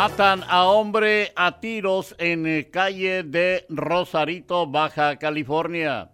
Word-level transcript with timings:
Matan 0.00 0.44
a 0.48 0.64
hombre 0.64 1.30
a 1.36 1.60
tiros 1.60 2.14
en 2.16 2.46
eh, 2.46 2.70
calle 2.70 3.22
de 3.22 3.66
Rosarito, 3.68 4.66
Baja 4.66 5.16
California. 5.16 6.12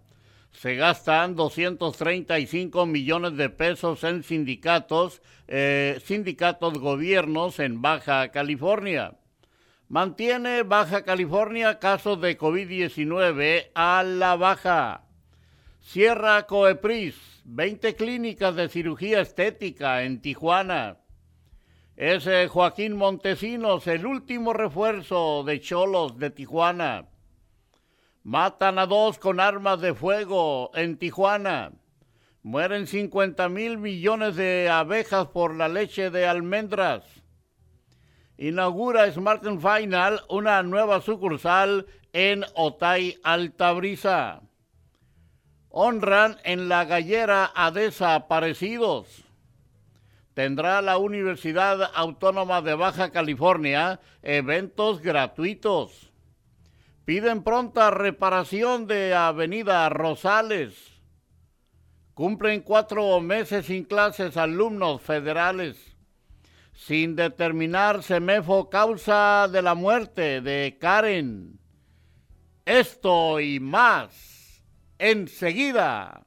Se 0.51 0.75
gastan 0.75 1.37
235 1.37 2.85
millones 2.85 3.37
de 3.37 3.49
pesos 3.49 4.03
en 4.03 4.23
sindicatos, 4.23 5.21
eh, 5.47 6.01
sindicatos 6.03 6.79
gobiernos 6.79 7.59
en 7.59 7.81
Baja 7.81 8.27
California. 8.27 9.13
Mantiene 9.87 10.63
Baja 10.63 11.03
California 11.03 11.79
casos 11.79 12.19
de 12.19 12.37
COVID-19 12.37 13.69
a 13.73 14.03
la 14.03 14.35
baja. 14.35 15.05
Cierra 15.79 16.45
Coepris, 16.45 17.15
20 17.45 17.95
clínicas 17.95 18.53
de 18.57 18.67
cirugía 18.67 19.21
estética 19.21 20.03
en 20.03 20.19
Tijuana. 20.19 20.97
Es 21.97 22.27
eh, 22.27 22.47
Joaquín 22.47 22.95
Montesinos, 22.95 23.87
el 23.87 24.05
último 24.05 24.53
refuerzo 24.53 25.43
de 25.43 25.59
Cholos 25.59 26.19
de 26.19 26.29
Tijuana. 26.29 27.07
Matan 28.21 28.77
a 28.77 28.85
dos 28.85 29.17
con 29.17 29.39
armas 29.39 29.81
de 29.81 29.95
fuego 29.95 30.69
en 30.75 30.99
Tijuana. 30.99 31.71
Mueren 32.43 32.85
50 32.85 33.49
mil 33.49 33.79
millones 33.79 34.35
de 34.35 34.69
abejas 34.69 35.29
por 35.29 35.55
la 35.55 35.69
leche 35.69 36.11
de 36.11 36.27
almendras. 36.27 37.03
Inaugura 38.37 39.11
Smart 39.11 39.43
Final 39.59 40.21
una 40.29 40.61
nueva 40.61 41.01
sucursal 41.01 41.87
en 42.13 42.45
Otay 42.53 43.17
Altabrisa. 43.23 44.43
Honran 45.69 46.37
en 46.43 46.69
la 46.69 46.85
gallera 46.85 47.51
a 47.55 47.71
desaparecidos 47.71 49.26
tendrá 50.37 50.83
la 50.83 50.99
Universidad 50.99 51.89
Autónoma 51.95 52.61
de 52.61 52.75
Baja 52.75 53.09
California 53.09 53.99
eventos 54.21 55.01
gratuitos. 55.01 56.13
Piden 57.05 57.41
pronta 57.41 57.89
reparación 57.89 58.85
de 58.85 59.15
Avenida 59.15 59.89
Rosales. 59.89 61.01
Cumplen 62.13 62.61
cuatro 62.61 63.19
meses 63.19 63.65
sin 63.65 63.83
clases 63.83 64.37
alumnos 64.37 65.01
federales. 65.01 65.97
Sin 66.71 67.15
determinar 67.15 68.03
Semefo 68.03 68.69
causa 68.69 69.47
de 69.51 69.63
la 69.63 69.73
muerte 69.73 70.41
de 70.41 70.77
Karen. 70.79 71.59
Esto 72.63 73.39
y 73.39 73.59
más 73.59 74.61
enseguida. 74.99 76.26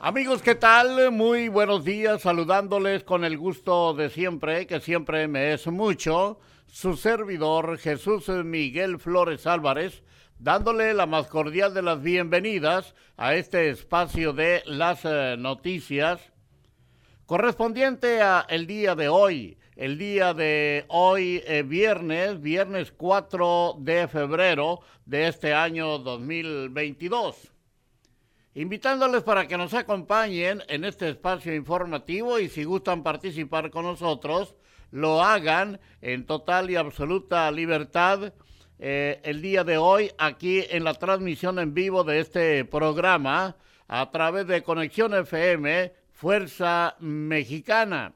Amigos, 0.00 0.42
¿qué 0.42 0.54
tal? 0.54 1.10
Muy 1.10 1.48
buenos 1.48 1.84
días, 1.84 2.22
saludándoles 2.22 3.02
con 3.02 3.24
el 3.24 3.36
gusto 3.36 3.94
de 3.94 4.10
siempre, 4.10 4.64
que 4.68 4.78
siempre 4.78 5.26
me 5.26 5.52
es 5.52 5.66
mucho, 5.66 6.38
su 6.68 6.96
servidor 6.96 7.78
Jesús 7.78 8.28
Miguel 8.28 9.00
Flores 9.00 9.44
Álvarez, 9.48 10.04
dándole 10.38 10.94
la 10.94 11.06
más 11.06 11.26
cordial 11.26 11.74
de 11.74 11.82
las 11.82 12.00
bienvenidas 12.00 12.94
a 13.16 13.34
este 13.34 13.70
espacio 13.70 14.32
de 14.32 14.62
las 14.66 15.04
eh, 15.04 15.34
noticias 15.36 16.20
correspondiente 17.26 18.22
a 18.22 18.46
el 18.48 18.68
día 18.68 18.94
de 18.94 19.08
hoy, 19.08 19.58
el 19.74 19.98
día 19.98 20.32
de 20.32 20.84
hoy 20.86 21.42
eh, 21.44 21.64
viernes, 21.66 22.40
viernes 22.40 22.92
4 22.96 23.74
de 23.80 24.06
febrero 24.06 24.78
de 25.06 25.26
este 25.26 25.52
año 25.54 25.98
2022 25.98 27.57
invitándoles 28.58 29.22
para 29.22 29.46
que 29.46 29.56
nos 29.56 29.72
acompañen 29.72 30.64
en 30.66 30.84
este 30.84 31.08
espacio 31.08 31.54
informativo 31.54 32.40
y 32.40 32.48
si 32.48 32.64
gustan 32.64 33.04
participar 33.04 33.70
con 33.70 33.84
nosotros, 33.84 34.56
lo 34.90 35.22
hagan 35.22 35.78
en 36.00 36.26
total 36.26 36.68
y 36.68 36.74
absoluta 36.74 37.48
libertad 37.52 38.32
eh, 38.80 39.20
el 39.22 39.42
día 39.42 39.62
de 39.62 39.78
hoy 39.78 40.10
aquí 40.18 40.64
en 40.70 40.82
la 40.82 40.94
transmisión 40.94 41.60
en 41.60 41.72
vivo 41.72 42.02
de 42.02 42.18
este 42.18 42.64
programa 42.64 43.54
a 43.86 44.10
través 44.10 44.48
de 44.48 44.64
Conexión 44.64 45.14
FM 45.14 45.92
Fuerza 46.10 46.96
Mexicana. 46.98 48.12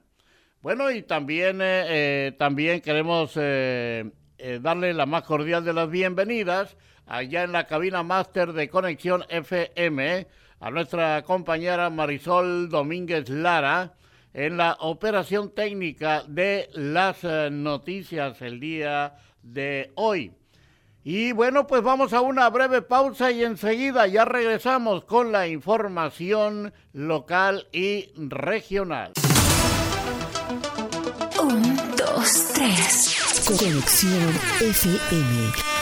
Bueno, 0.61 0.91
y 0.91 1.03
también, 1.03 1.61
eh, 1.61 1.85
eh, 1.87 2.33
también 2.37 2.81
queremos 2.81 3.37
darle 3.37 4.93
la 4.93 5.07
más 5.07 5.23
cordial 5.23 5.65
de 5.65 5.73
las 5.73 5.89
bienvenidas 5.89 6.77
allá 7.07 7.45
en 7.45 7.53
la 7.53 7.67
cabina 7.67 8.03
máster 8.03 8.53
de 8.53 8.69
Conexión 8.69 9.25
FM, 9.29 10.27
a 10.61 10.71
nuestra 10.71 11.23
compañera 11.23 11.91
Marisol 11.91 12.69
Domínguez 12.69 13.29
Lara, 13.29 13.95
en 14.35 14.57
la 14.57 14.77
operación 14.81 15.51
técnica 15.51 16.25
de 16.27 16.69
las 16.75 17.25
eh, 17.25 17.49
noticias 17.51 18.41
el 18.41 18.61
día 18.61 19.17
de 19.43 19.93
hoy. 19.95 20.33
Y 21.05 21.33
bueno, 21.33 21.67
pues 21.67 21.83
vamos 21.83 22.13
a 22.13 22.21
una 22.21 22.49
breve 22.49 22.81
pausa 22.81 23.33
y 23.33 23.43
enseguida 23.43 24.07
ya 24.07 24.25
regresamos 24.25 25.05
con 25.05 25.33
la 25.33 25.49
información 25.49 26.73
local 26.93 27.67
y 27.73 28.13
regional. 28.17 29.13
Un, 31.43 31.77
dos, 31.97 32.53
tres. 32.55 33.45
Conexión 33.49 34.31
FM. 34.61 35.82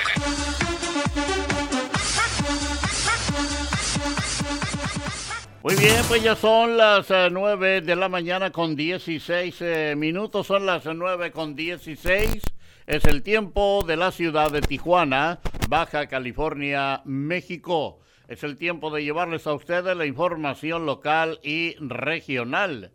Muy 5.63 5.75
bien, 5.75 6.01
pues 6.07 6.23
ya 6.23 6.35
son 6.35 6.75
las 6.75 7.11
eh, 7.11 7.29
nueve 7.31 7.81
de 7.81 7.95
la 7.95 8.09
mañana 8.09 8.51
con 8.51 8.75
16 8.75 9.61
eh, 9.61 9.93
minutos, 9.95 10.47
son 10.47 10.65
las 10.65 10.85
nueve 10.87 11.31
con 11.31 11.55
16. 11.55 12.41
Es 12.87 13.05
el 13.05 13.21
tiempo 13.21 13.83
de 13.85 13.95
la 13.95 14.11
ciudad 14.11 14.51
de 14.51 14.61
Tijuana, 14.61 15.39
Baja 15.69 16.07
California, 16.07 17.03
México. 17.05 17.99
Es 18.27 18.43
el 18.43 18.57
tiempo 18.57 18.89
de 18.89 19.03
llevarles 19.03 19.45
a 19.45 19.53
ustedes 19.53 19.95
la 19.95 20.07
información 20.07 20.87
local 20.87 21.39
y 21.43 21.75
regional. 21.75 22.91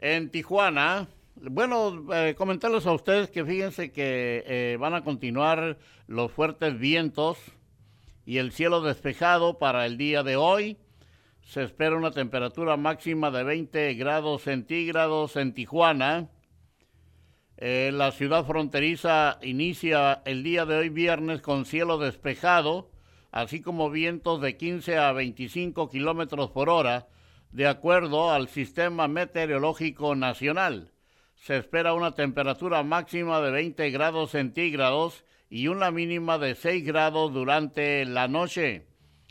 En 0.00 0.30
Tijuana, 0.30 1.06
bueno, 1.36 2.12
eh, 2.12 2.34
comentarles 2.36 2.86
a 2.88 2.92
ustedes 2.92 3.30
que 3.30 3.44
fíjense 3.44 3.92
que 3.92 4.76
van 4.80 4.94
a 4.94 5.04
continuar 5.04 5.78
los 6.08 6.32
fuertes 6.32 6.76
vientos 6.76 7.38
y 8.26 8.38
el 8.38 8.50
cielo 8.50 8.80
despejado 8.80 9.60
para 9.60 9.86
el 9.86 9.96
día 9.96 10.24
de 10.24 10.34
hoy 10.34 10.76
se 11.44 11.62
espera 11.62 11.96
una 11.96 12.10
temperatura 12.10 12.76
máxima 12.76 13.30
de 13.30 13.44
20 13.44 13.94
grados 13.94 14.42
centígrados 14.42 15.36
en 15.36 15.52
Tijuana. 15.52 16.30
Eh, 17.58 17.90
la 17.92 18.12
ciudad 18.12 18.44
fronteriza 18.44 19.38
inicia 19.42 20.22
el 20.24 20.42
día 20.42 20.64
de 20.64 20.76
hoy 20.76 20.88
viernes 20.88 21.42
con 21.42 21.66
cielo 21.66 21.98
despejado, 21.98 22.90
así 23.30 23.60
como 23.60 23.90
vientos 23.90 24.40
de 24.40 24.56
15 24.56 24.98
a 24.98 25.12
25 25.12 25.90
kilómetros 25.90 26.50
por 26.50 26.70
hora, 26.70 27.08
de 27.52 27.68
acuerdo 27.68 28.32
al 28.32 28.48
Sistema 28.48 29.06
Meteorológico 29.06 30.16
Nacional. 30.16 30.92
Se 31.36 31.58
espera 31.58 31.92
una 31.92 32.12
temperatura 32.12 32.82
máxima 32.82 33.40
de 33.40 33.50
20 33.50 33.90
grados 33.90 34.30
centígrados 34.30 35.24
y 35.50 35.68
una 35.68 35.90
mínima 35.90 36.38
de 36.38 36.54
6 36.54 36.84
grados 36.84 37.32
durante 37.32 38.04
la 38.06 38.28
noche. 38.28 38.86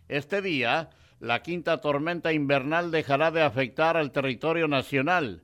Este 0.07 0.41
día 0.41 0.91
la 1.23 1.41
quinta 1.41 1.79
tormenta 1.79 2.33
invernal 2.33 2.91
dejará 2.91 3.31
de 3.31 3.41
afectar 3.41 3.95
al 3.95 4.11
territorio 4.11 4.67
nacional. 4.67 5.41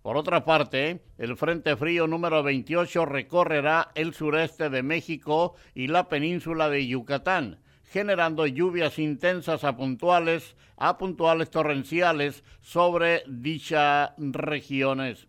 Por 0.00 0.16
otra 0.16 0.46
parte, 0.46 1.02
el 1.18 1.36
Frente 1.36 1.76
Frío 1.76 2.06
número 2.06 2.42
28 2.42 3.04
recorrerá 3.04 3.90
el 3.94 4.14
sureste 4.14 4.70
de 4.70 4.82
México 4.82 5.56
y 5.74 5.88
la 5.88 6.08
península 6.08 6.70
de 6.70 6.86
Yucatán, 6.86 7.58
generando 7.84 8.46
lluvias 8.46 8.98
intensas 8.98 9.62
a 9.62 9.76
puntuales, 9.76 10.56
a 10.78 10.96
puntuales 10.96 11.50
torrenciales 11.50 12.42
sobre 12.62 13.22
dichas 13.26 14.12
regiones. 14.16 15.28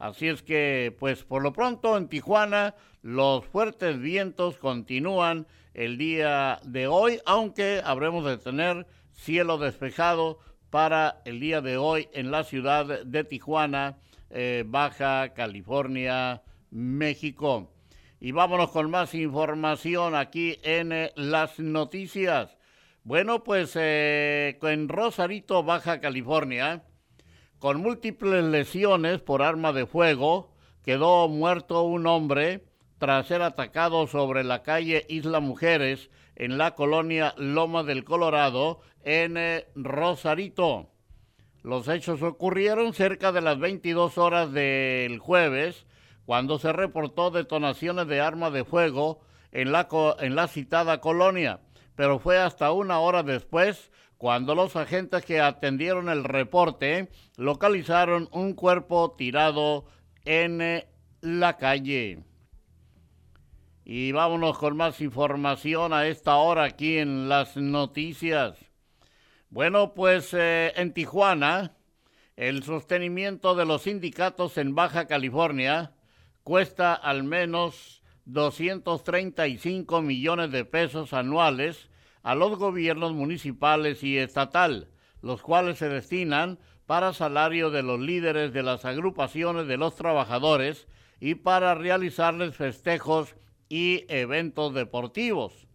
Así 0.00 0.26
es 0.26 0.42
que, 0.42 0.96
pues 0.98 1.22
por 1.22 1.40
lo 1.42 1.52
pronto 1.52 1.96
en 1.96 2.08
Tijuana 2.08 2.74
los 3.02 3.44
fuertes 3.44 4.00
vientos 4.00 4.56
continúan 4.56 5.46
el 5.72 5.98
día 5.98 6.58
de 6.64 6.88
hoy, 6.88 7.20
aunque 7.26 7.80
habremos 7.84 8.24
de 8.24 8.38
tener 8.38 8.86
cielo 9.20 9.58
despejado 9.58 10.38
para 10.70 11.20
el 11.24 11.40
día 11.40 11.60
de 11.60 11.76
hoy 11.76 12.08
en 12.12 12.30
la 12.30 12.42
ciudad 12.42 13.04
de 13.04 13.24
Tijuana, 13.24 13.98
eh, 14.30 14.64
Baja 14.66 15.34
California, 15.34 16.42
México. 16.70 17.70
Y 18.18 18.32
vámonos 18.32 18.70
con 18.70 18.90
más 18.90 19.14
información 19.14 20.14
aquí 20.14 20.58
en 20.62 20.92
eh, 20.92 21.12
las 21.16 21.58
noticias. 21.58 22.56
Bueno, 23.02 23.44
pues 23.44 23.76
eh, 23.76 24.58
en 24.62 24.88
Rosarito, 24.88 25.62
Baja 25.64 26.00
California, 26.00 26.82
con 27.58 27.80
múltiples 27.80 28.44
lesiones 28.44 29.20
por 29.20 29.42
arma 29.42 29.72
de 29.74 29.84
fuego, 29.84 30.54
quedó 30.82 31.28
muerto 31.28 31.82
un 31.82 32.06
hombre 32.06 32.64
tras 32.98 33.26
ser 33.26 33.42
atacado 33.42 34.06
sobre 34.06 34.44
la 34.44 34.62
calle 34.62 35.04
Isla 35.08 35.40
Mujeres 35.40 36.10
en 36.36 36.56
la 36.56 36.74
colonia 36.74 37.34
Loma 37.36 37.82
del 37.82 38.04
Colorado 38.04 38.80
en 39.04 39.36
eh, 39.36 39.66
Rosarito. 39.74 40.90
Los 41.62 41.88
hechos 41.88 42.22
ocurrieron 42.22 42.94
cerca 42.94 43.32
de 43.32 43.40
las 43.40 43.58
22 43.58 44.16
horas 44.18 44.52
del 44.52 45.18
jueves, 45.18 45.86
cuando 46.24 46.58
se 46.58 46.72
reportó 46.72 47.30
detonaciones 47.30 48.06
de 48.06 48.20
armas 48.20 48.52
de 48.52 48.64
fuego 48.64 49.20
en 49.52 49.72
la, 49.72 49.88
en 50.20 50.36
la 50.36 50.48
citada 50.48 51.00
colonia, 51.00 51.60
pero 51.96 52.18
fue 52.18 52.38
hasta 52.38 52.72
una 52.72 53.00
hora 53.00 53.22
después 53.22 53.90
cuando 54.16 54.54
los 54.54 54.76
agentes 54.76 55.24
que 55.24 55.40
atendieron 55.40 56.08
el 56.08 56.24
reporte 56.24 57.08
localizaron 57.36 58.28
un 58.32 58.52
cuerpo 58.52 59.14
tirado 59.16 59.86
en 60.24 60.60
eh, 60.60 60.88
la 61.20 61.56
calle. 61.56 62.22
Y 63.84 64.12
vámonos 64.12 64.58
con 64.58 64.76
más 64.76 65.00
información 65.00 65.92
a 65.92 66.06
esta 66.06 66.36
hora 66.36 66.64
aquí 66.64 66.98
en 66.98 67.28
las 67.28 67.56
noticias. 67.56 68.69
Bueno, 69.50 69.94
pues 69.94 70.32
eh, 70.32 70.72
en 70.76 70.92
Tijuana, 70.92 71.76
el 72.36 72.62
sostenimiento 72.62 73.56
de 73.56 73.64
los 73.64 73.82
sindicatos 73.82 74.56
en 74.58 74.76
Baja 74.76 75.08
California 75.08 75.92
cuesta 76.44 76.94
al 76.94 77.24
menos 77.24 78.04
235 78.26 80.02
millones 80.02 80.52
de 80.52 80.64
pesos 80.64 81.12
anuales 81.12 81.88
a 82.22 82.36
los 82.36 82.58
gobiernos 82.58 83.12
municipales 83.12 84.04
y 84.04 84.18
estatal, 84.18 84.86
los 85.20 85.42
cuales 85.42 85.78
se 85.78 85.88
destinan 85.88 86.60
para 86.86 87.12
salario 87.12 87.72
de 87.72 87.82
los 87.82 87.98
líderes 87.98 88.52
de 88.52 88.62
las 88.62 88.84
agrupaciones 88.84 89.66
de 89.66 89.78
los 89.78 89.96
trabajadores 89.96 90.86
y 91.18 91.34
para 91.34 91.74
realizarles 91.74 92.54
festejos 92.54 93.34
y 93.68 94.04
eventos 94.06 94.74
deportivos. 94.74 95.66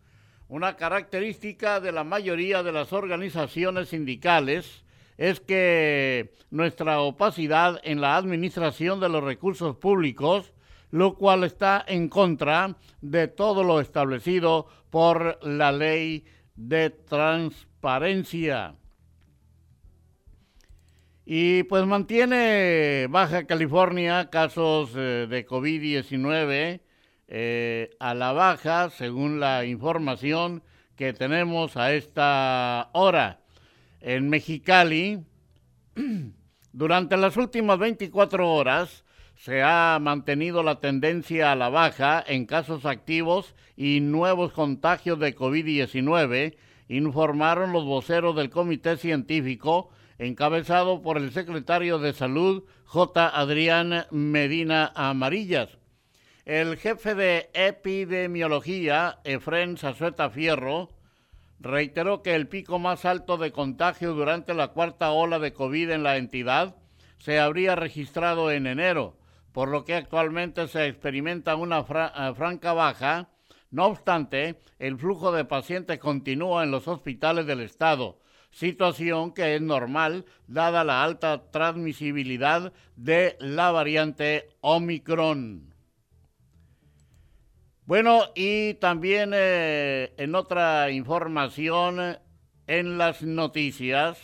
Una 0.48 0.76
característica 0.76 1.80
de 1.80 1.92
la 1.92 2.04
mayoría 2.04 2.62
de 2.62 2.72
las 2.72 2.94
organizaciones 2.94 3.90
sindicales 3.90 4.86
es 5.18 5.40
que 5.40 6.34
nuestra 6.52 7.00
opacidad 7.02 7.80
en 7.84 8.00
la 8.00 8.16
administración 8.16 9.00
de 9.00 9.10
los 9.10 9.24
recursos 9.24 9.76
públicos, 9.78 10.54
lo 10.92 11.16
cual 11.16 11.46
está 11.46 11.84
en 11.88 12.10
contra 12.10 12.78
de 13.02 13.28
todo 13.28 13.64
lo 13.64 13.80
establecido 13.80 14.68
por 14.92 15.40
la 15.44 15.72
ley 15.72 16.26
de 16.56 16.92
transparencia. 16.92 18.76
Y 21.26 21.64
pues 21.64 21.88
mantiene 21.88 23.08
Baja 23.10 23.48
California 23.48 24.30
casos 24.30 24.92
eh, 24.96 25.26
de 25.28 25.48
COVID-19 25.48 26.82
eh, 27.28 27.92
a 28.00 28.14
la 28.14 28.32
baja, 28.34 28.90
según 28.90 29.40
la 29.40 29.66
información 29.66 30.64
que 30.96 31.14
tenemos 31.14 31.78
a 31.78 31.94
esta 31.94 32.90
hora. 32.94 33.42
En 34.02 34.30
Mexicali, 34.30 35.24
durante 36.72 37.18
las 37.18 37.38
últimas 37.38 37.80
24 37.80 38.54
horas, 38.54 39.04
se 39.36 39.64
ha 39.64 39.98
mantenido 40.02 40.64
la 40.64 40.80
tendencia 40.80 41.52
a 41.52 41.56
la 41.56 41.70
baja 41.70 42.24
en 42.26 42.46
casos 42.46 42.86
activos 42.86 43.56
y 43.76 44.00
nuevos 44.00 44.54
contagios 44.54 45.20
de 45.20 45.36
COVID-19, 45.36 46.56
informaron 46.88 47.74
los 47.74 47.84
voceros 47.84 48.36
del 48.36 48.50
Comité 48.50 48.98
Científico, 48.98 49.90
encabezado 50.18 51.02
por 51.02 51.18
el 51.18 51.32
secretario 51.32 52.00
de 52.00 52.14
Salud, 52.14 52.64
J. 52.86 53.28
Adrián 53.28 54.06
Medina 54.12 54.92
Amarillas. 54.96 55.78
El 56.46 56.78
jefe 56.78 57.16
de 57.16 57.50
epidemiología, 57.56 59.18
Efren 59.24 59.78
Sazueta 59.78 60.30
Fierro, 60.30 60.90
reiteró 61.60 62.22
que 62.22 62.36
el 62.36 62.48
pico 62.48 62.78
más 62.78 63.04
alto 63.04 63.38
de 63.38 63.52
contagio 63.52 64.14
durante 64.14 64.54
la 64.54 64.68
cuarta 64.68 65.10
ola 65.10 65.40
de 65.40 65.54
COVID 65.54 65.90
en 65.90 66.04
la 66.04 66.18
entidad 66.18 66.76
se 67.18 67.40
habría 67.40 67.76
registrado 67.76 68.52
en 68.52 68.68
enero, 68.68 69.18
por 69.54 69.70
lo 69.70 69.86
que 69.86 69.96
actualmente 69.96 70.68
se 70.68 70.86
experimenta 70.86 71.56
una 71.56 71.80
eh, 71.80 72.34
franca 72.36 72.74
baja. 72.74 73.30
No 73.72 73.86
obstante, 73.88 74.62
el 74.78 75.00
flujo 75.00 75.32
de 75.32 75.46
pacientes 75.46 75.98
continúa 75.98 76.64
en 76.64 76.70
los 76.70 76.88
hospitales 76.88 77.48
del 77.48 77.62
estado, 77.62 78.20
situación 78.52 79.34
que 79.34 79.56
es 79.56 79.64
normal 79.64 80.26
dada 80.46 80.84
la 80.84 81.04
alta 81.04 81.50
transmisibilidad 81.50 82.72
de 82.96 83.36
la 83.40 83.72
variante 83.72 84.50
Omicron. 84.62 85.75
Bueno, 87.86 88.24
y 88.34 88.74
también 88.76 89.32
eh, 89.36 90.12
en 90.18 90.34
otra 90.34 90.90
información 90.90 92.18
en 92.66 92.98
las 92.98 93.22
noticias, 93.22 94.18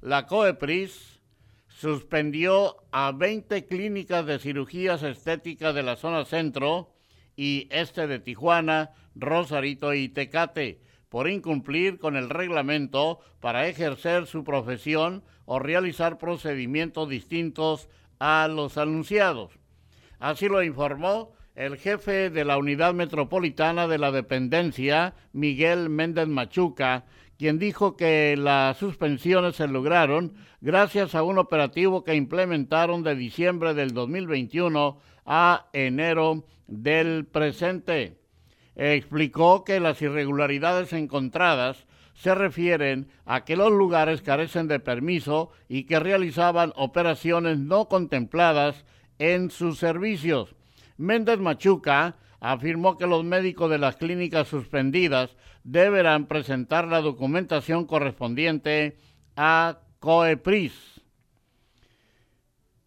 la 0.00 0.26
COEPRIS 0.26 1.20
suspendió 1.68 2.78
a 2.90 3.12
20 3.12 3.66
clínicas 3.66 4.26
de 4.26 4.40
cirugías 4.40 5.04
estéticas 5.04 5.76
de 5.76 5.84
la 5.84 5.94
zona 5.94 6.24
centro 6.24 6.92
y 7.36 7.68
este 7.70 8.08
de 8.08 8.18
Tijuana, 8.18 8.90
Rosarito 9.14 9.94
y 9.94 10.08
Tecate 10.08 10.80
por 11.08 11.28
incumplir 11.28 12.00
con 12.00 12.16
el 12.16 12.28
reglamento 12.28 13.20
para 13.38 13.68
ejercer 13.68 14.26
su 14.26 14.42
profesión 14.42 15.22
o 15.44 15.60
realizar 15.60 16.18
procedimientos 16.18 17.08
distintos 17.08 17.88
a 18.18 18.48
los 18.48 18.76
anunciados. 18.76 19.52
Así 20.18 20.48
lo 20.48 20.64
informó 20.64 21.32
el 21.54 21.76
jefe 21.76 22.30
de 22.30 22.44
la 22.44 22.58
Unidad 22.58 22.94
Metropolitana 22.94 23.86
de 23.86 23.98
la 23.98 24.10
Dependencia, 24.10 25.14
Miguel 25.32 25.88
Méndez 25.88 26.26
Machuca, 26.26 27.04
quien 27.38 27.58
dijo 27.58 27.96
que 27.96 28.36
las 28.36 28.76
suspensiones 28.76 29.56
se 29.56 29.68
lograron 29.68 30.34
gracias 30.60 31.14
a 31.14 31.22
un 31.22 31.38
operativo 31.38 32.02
que 32.02 32.16
implementaron 32.16 33.02
de 33.02 33.14
diciembre 33.14 33.74
del 33.74 33.94
2021 33.94 34.98
a 35.26 35.66
enero 35.72 36.44
del 36.66 37.26
presente. 37.26 38.18
Explicó 38.74 39.62
que 39.62 39.78
las 39.78 40.02
irregularidades 40.02 40.92
encontradas 40.92 41.86
se 42.14 42.34
refieren 42.34 43.08
a 43.26 43.44
que 43.44 43.56
los 43.56 43.70
lugares 43.70 44.22
carecen 44.22 44.66
de 44.66 44.80
permiso 44.80 45.50
y 45.68 45.84
que 45.84 46.00
realizaban 46.00 46.72
operaciones 46.74 47.58
no 47.58 47.88
contempladas 47.88 48.84
en 49.18 49.50
sus 49.50 49.78
servicios 49.78 50.56
Méndez 50.96 51.38
Machuca 51.38 52.16
afirmó 52.40 52.98
que 52.98 53.06
los 53.06 53.24
médicos 53.24 53.70
de 53.70 53.78
las 53.78 53.96
clínicas 53.96 54.48
suspendidas 54.48 55.36
deberán 55.62 56.26
presentar 56.26 56.86
la 56.86 57.00
documentación 57.00 57.86
correspondiente 57.86 58.98
a 59.36 59.78
COEPRIS. 59.98 61.02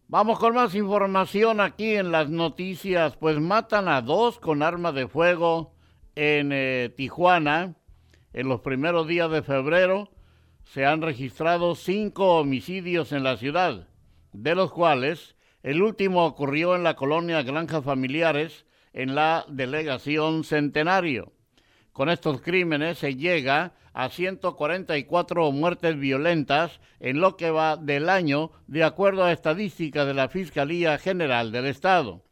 Vamos 0.06 0.38
con 0.38 0.54
más 0.54 0.74
información 0.74 1.60
aquí 1.60 1.96
en 1.96 2.12
las 2.12 2.30
noticias, 2.30 3.16
pues 3.16 3.38
matan 3.40 3.88
a 3.88 4.00
dos 4.00 4.38
con 4.38 4.62
arma 4.62 4.92
de 4.92 5.06
fuego 5.06 5.74
en 6.14 6.50
eh, 6.52 6.94
Tijuana. 6.96 7.74
En 8.32 8.48
los 8.48 8.60
primeros 8.60 9.06
días 9.06 9.30
de 9.30 9.42
febrero 9.42 10.10
se 10.64 10.86
han 10.86 11.02
registrado 11.02 11.74
cinco 11.74 12.38
homicidios 12.38 13.12
en 13.12 13.22
la 13.22 13.36
ciudad, 13.36 13.88
de 14.32 14.54
los 14.54 14.70
cuales 14.72 15.36
el 15.62 15.82
último 15.82 16.24
ocurrió 16.24 16.76
en 16.76 16.84
la 16.84 16.94
colonia 16.94 17.42
Granjas 17.42 17.84
Familiares, 17.84 18.66
en 18.92 19.14
la 19.14 19.44
delegación 19.48 20.44
Centenario. 20.44 21.32
Con 21.92 22.08
estos 22.08 22.40
crímenes 22.40 22.98
se 22.98 23.16
llega 23.16 23.72
a 23.92 24.08
144 24.08 25.50
muertes 25.50 25.98
violentas 25.98 26.80
en 27.00 27.20
lo 27.20 27.36
que 27.36 27.50
va 27.50 27.76
del 27.76 28.08
año, 28.08 28.52
de 28.68 28.84
acuerdo 28.84 29.24
a 29.24 29.32
estadísticas 29.32 30.06
de 30.06 30.14
la 30.14 30.28
Fiscalía 30.28 30.96
General 30.98 31.50
del 31.50 31.66
Estado. 31.66 32.22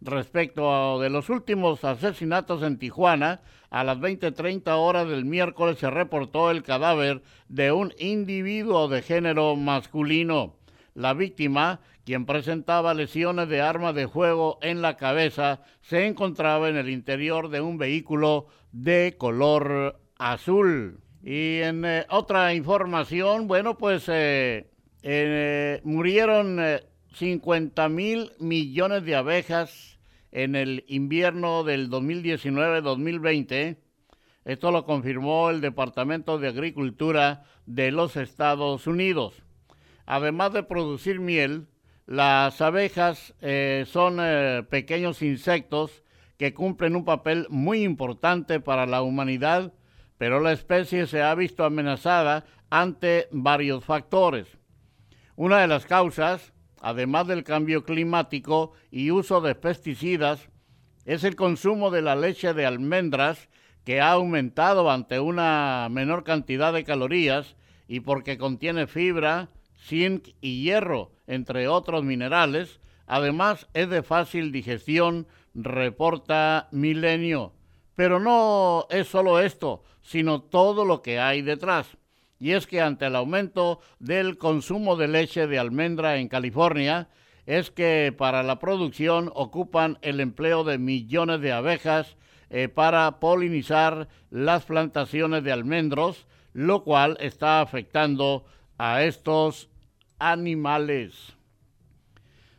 Respecto 0.00 0.72
a 0.72 1.02
de 1.02 1.10
los 1.10 1.28
últimos 1.28 1.84
asesinatos 1.84 2.62
en 2.62 2.78
Tijuana, 2.78 3.42
a 3.68 3.84
las 3.84 3.98
20:30 3.98 4.76
horas 4.76 5.06
del 5.06 5.26
miércoles 5.26 5.76
se 5.78 5.90
reportó 5.90 6.50
el 6.50 6.62
cadáver 6.62 7.22
de 7.48 7.70
un 7.70 7.92
individuo 7.98 8.88
de 8.88 9.02
género 9.02 9.56
masculino. 9.56 10.56
La 10.94 11.12
víctima, 11.12 11.80
quien 12.04 12.26
presentaba 12.26 12.94
lesiones 12.94 13.48
de 13.48 13.60
arma 13.60 13.92
de 13.92 14.08
fuego 14.08 14.58
en 14.62 14.82
la 14.82 14.96
cabeza, 14.96 15.62
se 15.82 16.06
encontraba 16.06 16.68
en 16.68 16.76
el 16.76 16.88
interior 16.88 17.48
de 17.50 17.60
un 17.60 17.78
vehículo 17.78 18.46
de 18.72 19.16
color 19.18 20.00
azul. 20.18 21.00
Y 21.22 21.58
en 21.60 21.84
eh, 21.84 22.06
otra 22.08 22.54
información, 22.54 23.46
bueno, 23.46 23.76
pues 23.76 24.08
eh, 24.08 24.70
eh, 25.02 25.80
murieron 25.84 26.58
50 27.14 27.88
mil 27.88 28.32
millones 28.38 29.04
de 29.04 29.16
abejas 29.16 29.98
en 30.32 30.54
el 30.54 30.84
invierno 30.88 31.64
del 31.64 31.90
2019-2020. 31.90 33.76
Esto 34.44 34.70
lo 34.70 34.84
confirmó 34.84 35.50
el 35.50 35.60
Departamento 35.60 36.38
de 36.38 36.48
Agricultura 36.48 37.44
de 37.66 37.90
los 37.90 38.16
Estados 38.16 38.86
Unidos. 38.86 39.42
Además 40.06 40.52
de 40.52 40.62
producir 40.62 41.20
miel, 41.20 41.66
las 42.10 42.60
abejas 42.60 43.34
eh, 43.40 43.84
son 43.86 44.18
eh, 44.20 44.64
pequeños 44.68 45.22
insectos 45.22 46.02
que 46.38 46.52
cumplen 46.52 46.96
un 46.96 47.04
papel 47.04 47.46
muy 47.50 47.84
importante 47.84 48.58
para 48.58 48.84
la 48.84 49.02
humanidad, 49.02 49.72
pero 50.18 50.40
la 50.40 50.50
especie 50.50 51.06
se 51.06 51.22
ha 51.22 51.32
visto 51.36 51.64
amenazada 51.64 52.46
ante 52.68 53.28
varios 53.30 53.84
factores. 53.84 54.48
Una 55.36 55.60
de 55.60 55.68
las 55.68 55.86
causas, 55.86 56.52
además 56.80 57.28
del 57.28 57.44
cambio 57.44 57.84
climático 57.84 58.72
y 58.90 59.12
uso 59.12 59.40
de 59.40 59.54
pesticidas, 59.54 60.48
es 61.04 61.22
el 61.22 61.36
consumo 61.36 61.92
de 61.92 62.02
la 62.02 62.16
leche 62.16 62.54
de 62.54 62.66
almendras 62.66 63.48
que 63.84 64.00
ha 64.00 64.10
aumentado 64.10 64.90
ante 64.90 65.20
una 65.20 65.86
menor 65.88 66.24
cantidad 66.24 66.72
de 66.72 66.82
calorías 66.82 67.54
y 67.86 68.00
porque 68.00 68.36
contiene 68.36 68.88
fibra, 68.88 69.50
zinc 69.78 70.30
y 70.40 70.64
hierro, 70.64 71.12
entre 71.30 71.68
otros 71.68 72.02
minerales. 72.02 72.80
Además, 73.06 73.68
es 73.72 73.88
de 73.88 74.02
fácil 74.02 74.50
digestión, 74.50 75.28
reporta 75.54 76.68
Milenio. 76.72 77.52
Pero 77.94 78.18
no 78.18 78.86
es 78.90 79.06
solo 79.06 79.38
esto, 79.38 79.84
sino 80.02 80.42
todo 80.42 80.84
lo 80.84 81.02
que 81.02 81.20
hay 81.20 81.42
detrás. 81.42 81.96
Y 82.40 82.52
es 82.52 82.66
que 82.66 82.80
ante 82.80 83.06
el 83.06 83.14
aumento 83.14 83.80
del 84.00 84.38
consumo 84.38 84.96
de 84.96 85.06
leche 85.06 85.46
de 85.46 85.58
almendra 85.58 86.16
en 86.16 86.28
California, 86.28 87.08
es 87.46 87.70
que 87.70 88.12
para 88.16 88.42
la 88.42 88.58
producción 88.58 89.30
ocupan 89.34 89.98
el 90.02 90.18
empleo 90.20 90.64
de 90.64 90.78
millones 90.78 91.40
de 91.40 91.52
abejas 91.52 92.16
eh, 92.48 92.68
para 92.68 93.20
polinizar 93.20 94.08
las 94.30 94.64
plantaciones 94.64 95.44
de 95.44 95.52
almendros, 95.52 96.26
lo 96.52 96.82
cual 96.82 97.16
está 97.20 97.60
afectando 97.60 98.44
a 98.78 99.04
estos 99.04 99.68
animales. 100.20 101.34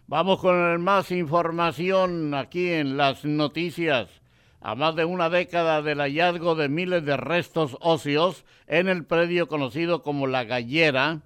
Vamos 0.07 0.41
con 0.41 0.81
más 0.81 1.11
información 1.11 2.33
aquí 2.33 2.69
en 2.69 2.97
las 2.97 3.23
noticias. 3.23 4.09
A 4.59 4.75
más 4.75 4.95
de 4.95 5.05
una 5.05 5.29
década 5.29 5.81
del 5.81 5.99
hallazgo 5.99 6.55
de 6.55 6.67
miles 6.67 7.05
de 7.05 7.15
restos 7.15 7.77
óseos 7.79 8.43
en 8.67 8.89
el 8.89 9.05
predio 9.05 9.47
conocido 9.47 10.03
como 10.03 10.27
La 10.27 10.43
Gallera, 10.43 11.21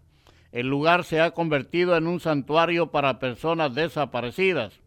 el 0.51 0.68
lugar 0.68 1.04
se 1.04 1.20
ha 1.20 1.32
convertido 1.32 1.98
en 1.98 2.08
un 2.08 2.20
santuario 2.20 2.92
para 2.92 3.20
personas 3.20 3.74
desaparecidas. 3.74 4.80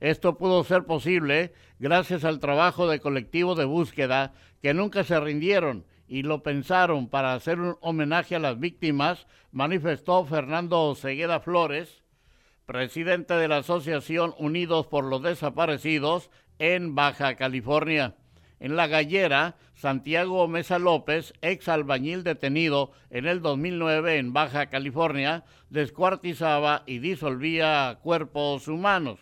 Esto 0.00 0.36
pudo 0.36 0.64
ser 0.64 0.84
posible 0.84 1.54
gracias 1.78 2.24
al 2.24 2.38
trabajo 2.38 2.88
de 2.88 3.00
colectivos 3.00 3.56
de 3.56 3.64
búsqueda 3.64 4.34
que 4.60 4.74
nunca 4.74 5.04
se 5.04 5.18
rindieron 5.20 5.84
y 6.10 6.24
lo 6.24 6.42
pensaron 6.42 7.08
para 7.08 7.34
hacer 7.34 7.60
un 7.60 7.76
homenaje 7.80 8.34
a 8.34 8.40
las 8.40 8.58
víctimas, 8.58 9.28
manifestó 9.52 10.24
Fernando 10.24 10.92
Cegueda 10.96 11.38
Flores, 11.38 12.02
presidente 12.66 13.34
de 13.34 13.46
la 13.46 13.58
Asociación 13.58 14.34
Unidos 14.36 14.88
por 14.88 15.04
los 15.04 15.22
Desaparecidos 15.22 16.28
en 16.58 16.96
Baja 16.96 17.36
California. 17.36 18.16
En 18.58 18.74
La 18.74 18.88
Gallera, 18.88 19.54
Santiago 19.74 20.48
Mesa 20.48 20.80
López, 20.80 21.32
ex 21.42 21.68
albañil 21.68 22.24
detenido 22.24 22.90
en 23.10 23.26
el 23.26 23.40
2009 23.40 24.18
en 24.18 24.32
Baja 24.32 24.66
California, 24.66 25.44
descuartizaba 25.68 26.82
y 26.86 26.98
disolvía 26.98 28.00
cuerpos 28.02 28.66
humanos. 28.66 29.20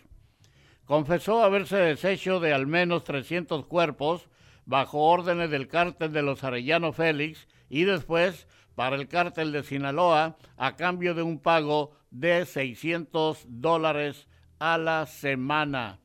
Confesó 0.85 1.43
haberse 1.43 1.77
deshecho 1.77 2.39
de 2.39 2.51
al 2.51 2.65
menos 2.65 3.03
300 3.03 3.67
cuerpos 3.67 4.27
bajo 4.69 4.99
órdenes 4.99 5.49
del 5.49 5.67
cártel 5.67 6.13
de 6.13 6.21
los 6.21 6.43
Arellano 6.43 6.93
Félix 6.93 7.47
y 7.69 7.85
después 7.85 8.47
para 8.75 8.97
el 8.97 9.07
cártel 9.07 9.51
de 9.51 9.63
Sinaloa 9.63 10.37
a 10.57 10.75
cambio 10.75 11.15
de 11.15 11.23
un 11.23 11.39
pago 11.39 11.93
de 12.11 12.45
600 12.45 13.45
dólares 13.47 14.27
a 14.59 14.77
la 14.77 15.07
semana. 15.07 15.99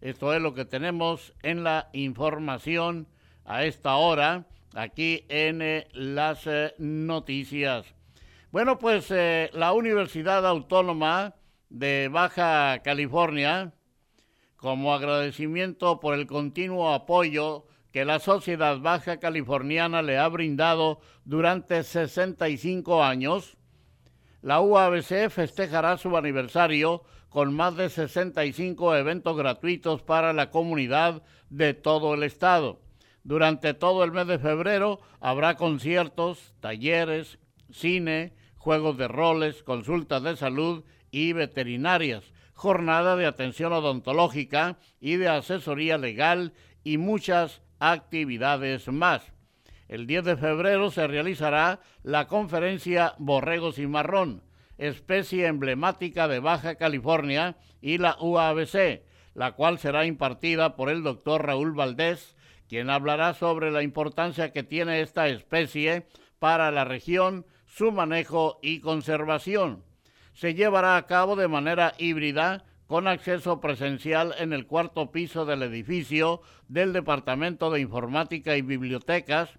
Esto 0.00 0.32
es 0.32 0.40
lo 0.40 0.54
que 0.54 0.64
tenemos 0.64 1.34
en 1.42 1.64
la 1.64 1.90
información 1.92 3.08
a 3.44 3.64
esta 3.64 3.96
hora 3.96 4.46
aquí 4.74 5.26
en 5.28 5.60
eh, 5.60 5.86
las 5.92 6.46
eh, 6.46 6.74
noticias. 6.78 7.94
Bueno, 8.50 8.78
pues 8.78 9.10
eh, 9.10 9.50
la 9.52 9.74
Universidad 9.74 10.46
Autónoma 10.46 11.34
de 11.68 12.08
Baja 12.10 12.80
California, 12.82 13.74
como 14.56 14.94
agradecimiento 14.94 16.00
por 16.00 16.14
el 16.14 16.26
continuo 16.26 16.94
apoyo 16.94 17.67
que 17.92 18.04
la 18.04 18.18
sociedad 18.18 18.78
baja 18.80 19.18
californiana 19.18 20.02
le 20.02 20.18
ha 20.18 20.28
brindado 20.28 21.00
durante 21.24 21.82
65 21.82 23.02
años, 23.02 23.56
la 24.42 24.60
UABC 24.60 25.30
festejará 25.30 25.96
su 25.96 26.16
aniversario 26.16 27.02
con 27.28 27.54
más 27.54 27.76
de 27.76 27.88
65 27.88 28.96
eventos 28.96 29.36
gratuitos 29.36 30.02
para 30.02 30.32
la 30.32 30.50
comunidad 30.50 31.22
de 31.50 31.74
todo 31.74 32.14
el 32.14 32.22
estado. 32.22 32.80
Durante 33.24 33.74
todo 33.74 34.04
el 34.04 34.12
mes 34.12 34.26
de 34.26 34.38
febrero 34.38 35.00
habrá 35.20 35.56
conciertos, 35.56 36.54
talleres, 36.60 37.38
cine, 37.70 38.34
juegos 38.56 38.96
de 38.96 39.08
roles, 39.08 39.62
consultas 39.62 40.22
de 40.22 40.36
salud 40.36 40.84
y 41.10 41.32
veterinarias, 41.32 42.32
jornada 42.54 43.16
de 43.16 43.26
atención 43.26 43.72
odontológica 43.72 44.78
y 45.00 45.16
de 45.16 45.28
asesoría 45.28 45.98
legal 45.98 46.52
y 46.84 46.96
muchas 46.96 47.60
actividades 47.78 48.88
más. 48.88 49.32
El 49.88 50.06
10 50.06 50.24
de 50.24 50.36
febrero 50.36 50.90
se 50.90 51.06
realizará 51.06 51.80
la 52.02 52.26
conferencia 52.26 53.14
Borregos 53.18 53.78
y 53.78 53.86
Marrón, 53.86 54.42
especie 54.76 55.46
emblemática 55.46 56.28
de 56.28 56.40
Baja 56.40 56.74
California 56.74 57.56
y 57.80 57.98
la 57.98 58.16
UABC, 58.20 59.02
la 59.34 59.52
cual 59.52 59.78
será 59.78 60.04
impartida 60.04 60.76
por 60.76 60.90
el 60.90 61.02
doctor 61.02 61.46
Raúl 61.46 61.72
Valdés, 61.72 62.36
quien 62.68 62.90
hablará 62.90 63.32
sobre 63.34 63.70
la 63.70 63.82
importancia 63.82 64.52
que 64.52 64.62
tiene 64.62 65.00
esta 65.00 65.28
especie 65.28 66.06
para 66.38 66.70
la 66.70 66.84
región, 66.84 67.46
su 67.66 67.90
manejo 67.92 68.58
y 68.62 68.80
conservación. 68.80 69.84
Se 70.34 70.54
llevará 70.54 70.96
a 70.96 71.06
cabo 71.06 71.34
de 71.34 71.48
manera 71.48 71.94
híbrida 71.98 72.64
con 72.88 73.06
acceso 73.06 73.60
presencial 73.60 74.34
en 74.38 74.52
el 74.54 74.66
cuarto 74.66 75.12
piso 75.12 75.44
del 75.44 75.62
edificio 75.62 76.40
del 76.68 76.94
Departamento 76.94 77.70
de 77.70 77.80
Informática 77.80 78.56
y 78.56 78.62
Bibliotecas, 78.62 79.50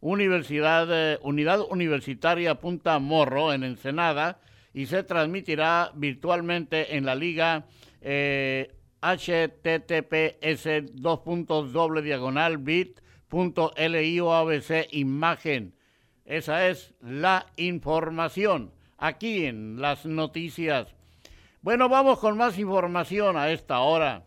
Universidad, 0.00 0.86
eh, 0.92 1.18
Unidad 1.22 1.62
Universitaria 1.70 2.60
Punta 2.60 2.98
Morro 2.98 3.54
en 3.54 3.64
Ensenada 3.64 4.38
y 4.74 4.84
se 4.84 5.02
transmitirá 5.02 5.92
virtualmente 5.94 6.96
en 6.96 7.06
la 7.06 7.14
liga 7.14 7.66
eh, 8.02 8.70
https 9.00 10.92
dos 10.92 11.20
puntos 11.20 11.72
doble 11.72 12.02
diagonal 12.02 12.58
bit 12.58 13.00
punto 13.28 13.72
imagen. 14.90 15.74
Esa 16.26 16.68
es 16.68 16.92
la 17.00 17.46
información 17.56 18.72
aquí 18.98 19.46
en 19.46 19.80
las 19.80 20.04
noticias 20.04 20.94
bueno, 21.64 21.88
vamos 21.88 22.18
con 22.18 22.36
más 22.36 22.58
información 22.58 23.38
a 23.38 23.50
esta 23.50 23.80
hora. 23.80 24.26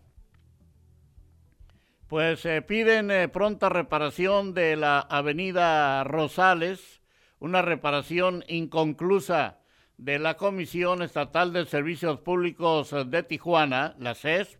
Pues 2.07 2.43
eh, 2.47 2.63
piden 2.63 3.11
eh, 3.11 3.27
pronta 3.27 3.69
reparación 3.69 4.55
de 4.55 4.75
la 4.75 5.01
avenida 5.01 6.03
Rosales, 6.03 7.03
una 7.37 7.61
reparación 7.61 8.43
inconclusa 8.47 9.59
de 9.97 10.17
la 10.17 10.35
Comisión 10.35 11.03
Estatal 11.03 11.53
de 11.53 11.67
Servicios 11.67 12.19
Públicos 12.21 12.95
de 13.05 13.21
Tijuana, 13.21 13.95
la 13.99 14.15
CES, 14.15 14.57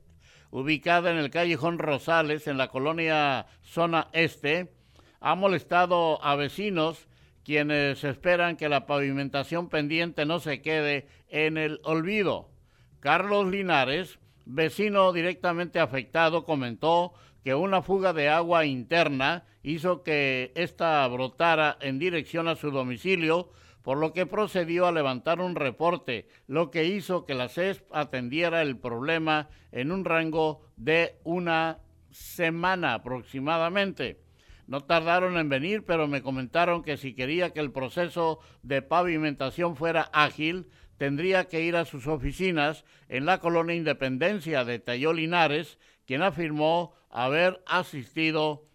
ubicada 0.52 1.10
en 1.10 1.18
el 1.18 1.32
callejón 1.32 1.80
Rosales, 1.80 2.46
en 2.46 2.60
la 2.60 2.68
colonia 2.68 3.48
Zona 3.64 4.10
Este, 4.14 4.72
ha 5.20 5.34
molestado 5.34 6.24
a 6.24 6.36
vecinos 6.36 7.08
quienes 7.44 8.04
esperan 8.04 8.56
que 8.56 8.70
la 8.70 8.86
pavimentación 8.86 9.68
pendiente 9.68 10.28
no 10.28 10.38
se 10.38 10.62
quede 10.62 11.08
en 11.28 11.58
el 11.58 11.82
olvido. 11.84 12.52
Carlos 13.00 13.48
Linares, 13.48 14.20
vecino 14.46 15.14
directamente 15.14 15.80
afectado, 15.80 16.46
comentó 16.46 17.14
que 17.44 17.54
una 17.56 17.82
fuga 17.82 18.14
de 18.14 18.30
agua 18.30 18.66
interna 18.66 19.46
hizo 19.64 20.04
que 20.04 20.52
ésta 20.56 21.08
brotara 21.08 21.78
en 21.80 22.00
dirección 22.00 22.48
a 22.48 22.56
su 22.56 22.72
domicilio, 22.72 23.52
por 23.84 23.98
lo 24.00 24.12
que 24.12 24.26
procedió 24.26 24.86
a 24.86 24.92
levantar 24.92 25.40
un 25.40 25.56
reporte, 25.56 26.28
lo 26.48 26.72
que 26.72 26.86
hizo 26.86 27.26
que 27.26 27.36
la 27.36 27.48
CESP 27.48 27.90
atendiera 27.94 28.62
el 28.62 28.78
problema 28.78 29.50
en 29.72 29.92
un 29.92 30.04
rango 30.04 30.62
de 30.76 31.20
una 31.24 31.80
semana 32.10 32.96
aproximadamente. 32.96 34.20
No 34.68 34.82
tardaron 34.82 35.38
en 35.38 35.48
venir, 35.48 35.86
pero 35.86 36.08
me 36.08 36.22
comentaron 36.22 36.84
que 36.84 36.98
si 36.98 37.14
quería 37.14 37.52
que 37.52 37.62
el 37.62 37.72
proceso 37.72 38.40
de 38.64 38.82
pavimentación 38.82 39.78
fuera 39.78 40.10
ágil, 40.12 40.68
tendría 40.98 41.48
que 41.48 41.62
ir 41.62 41.76
a 41.76 41.86
sus 41.86 42.08
oficinas 42.08 42.86
en 43.08 43.26
la 43.26 43.40
colonia 43.40 43.76
Independencia 43.76 44.66
de 44.66 44.80
Tayolinares, 44.80 45.78
quien 46.06 46.22
afirmó 46.22 46.94
haber 47.10 47.62
asistido 47.66 48.66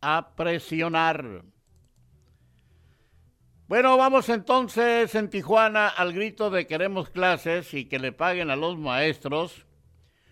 a 0.00 0.34
presionar. 0.34 1.42
Bueno, 3.68 3.96
vamos 3.96 4.28
entonces 4.28 5.14
en 5.14 5.30
Tijuana 5.30 5.88
al 5.88 6.12
grito 6.12 6.50
de 6.50 6.66
queremos 6.66 7.08
clases 7.08 7.72
y 7.72 7.86
que 7.86 7.98
le 7.98 8.12
paguen 8.12 8.50
a 8.50 8.56
los 8.56 8.76
maestros. 8.76 9.66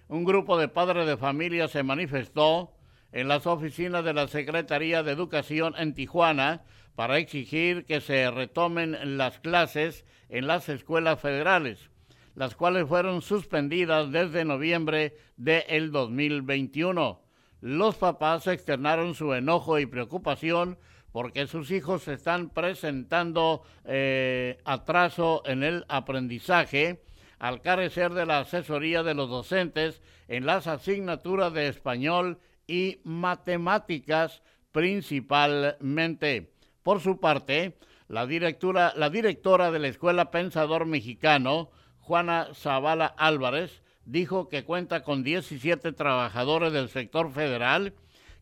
Un 0.09 0.25
grupo 0.25 0.59
de 0.59 0.69
padres 0.69 1.07
de 1.07 1.17
familia 1.17 1.67
se 1.69 1.83
manifestó 1.83 2.75
en 3.13 3.29
las 3.29 3.47
oficinas 3.47 4.05
de 4.05 4.13
la 4.13 4.29
Secretaría 4.29 5.03
de 5.03 5.13
Educación 5.13 5.75
en 5.79 5.95
Tijuana 5.95 6.65
para 6.95 7.19
exigir 7.19 7.85
que 7.85 8.01
se 8.01 8.31
retomen 8.31 9.17
las 9.17 9.41
clases 9.41 10.05
en 10.29 10.47
las 10.47 10.69
escuelas 10.69 11.21
federales, 11.21 11.91
las 12.35 12.55
cuales 12.55 12.87
fueron 12.89 13.23
suspendidas 13.23 14.13
desde 14.13 14.45
noviembre 14.45 15.17
del 15.37 15.93
2021. 15.93 17.23
Los 17.61 17.97
papás 17.97 18.47
externaron 18.47 19.15
su 19.15 19.35
enojo 19.35 19.79
y 19.79 19.87
preocupación 19.87 20.79
porque 21.13 21.47
sus 21.47 21.71
hijos 21.71 22.07
están 22.09 22.51
presentando 22.51 23.63
eh, 23.85 24.59
atraso 24.65 25.43
en 25.45 25.63
el 25.63 25.85
aprendizaje 25.89 27.03
al 27.39 27.63
carecer 27.63 28.13
de 28.13 28.27
la 28.27 28.41
asesoría 28.41 29.03
de 29.03 29.15
los 29.15 29.29
docentes 29.29 30.03
en 30.29 30.47
las 30.47 30.67
asignaturas 30.67 31.53
de 31.53 31.69
español 31.69 32.39
y 32.67 33.01
matemáticas 33.03 34.43
principalmente. 34.71 36.53
Por 36.83 37.01
su 37.01 37.21
parte, 37.21 37.77
la 38.09 38.27
directora, 38.27 38.93
la 38.97 39.11
directora 39.11 39.71
de 39.71 39.79
la 39.79 39.89
Escuela 39.89 40.31
Pensador 40.31 40.87
Mexicano, 40.87 41.71
Juana 41.99 42.49
Zavala 42.55 43.07
Álvarez, 43.07 43.83
dijo 44.05 44.49
que 44.49 44.65
cuenta 44.65 45.03
con 45.03 45.23
17 45.23 45.93
trabajadores 45.93 46.73
del 46.73 46.89
sector 46.89 47.33
federal 47.33 47.95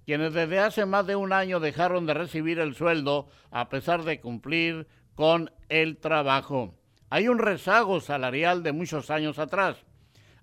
quienes 0.08 0.32
desde 0.32 0.58
hace 0.58 0.86
más 0.86 1.06
de 1.06 1.16
un 1.16 1.34
año 1.34 1.60
dejaron 1.60 2.06
de 2.06 2.14
recibir 2.14 2.60
el 2.60 2.74
sueldo 2.74 3.28
a 3.50 3.68
pesar 3.68 4.04
de 4.04 4.20
cumplir 4.20 4.86
con 5.14 5.50
el 5.68 5.98
trabajo. 5.98 6.74
Hay 7.10 7.28
un 7.28 7.38
rezago 7.38 8.00
salarial 8.00 8.62
de 8.62 8.72
muchos 8.72 9.10
años 9.10 9.38
atrás. 9.38 9.84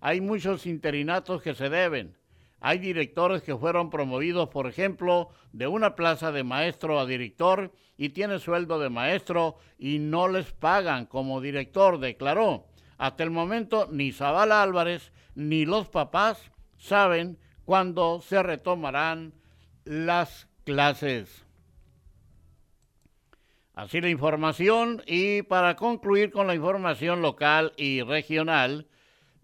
Hay 0.01 0.21
muchos 0.21 0.67
interinatos 0.67 1.41
que 1.41 1.55
se 1.55 1.69
deben. 1.69 2.15
Hay 2.67 2.79
directores 2.79 3.43
que 3.43 3.55
fueron 3.55 3.91
promovidos, 3.91 4.49
por 4.49 4.65
ejemplo, 4.65 5.29
de 5.53 5.67
una 5.67 5.93
plaza 5.93 6.31
de 6.31 6.43
maestro 6.43 6.99
a 6.99 7.05
director 7.05 7.71
y 7.95 8.09
tiene 8.09 8.39
sueldo 8.39 8.79
de 8.79 8.89
maestro 8.89 9.57
y 9.77 9.99
no 9.99 10.27
les 10.27 10.51
pagan 10.51 11.05
como 11.05 11.41
director, 11.41 11.99
declaró. 11.99 12.65
Hasta 12.97 13.21
el 13.21 13.29
momento 13.29 13.87
ni 13.91 14.11
Zavala 14.11 14.63
Álvarez 14.63 15.11
ni 15.35 15.65
los 15.65 15.89
papás 15.89 16.51
saben 16.79 17.37
cuándo 17.65 18.19
se 18.21 18.41
retomarán 18.41 19.35
las 19.83 20.47
clases. 20.63 21.45
Así 23.75 24.01
la 24.01 24.09
información 24.09 25.03
y 25.05 25.43
para 25.43 25.75
concluir 25.75 26.31
con 26.31 26.47
la 26.47 26.55
información 26.55 27.21
local 27.21 27.73
y 27.77 28.01
regional, 28.01 28.87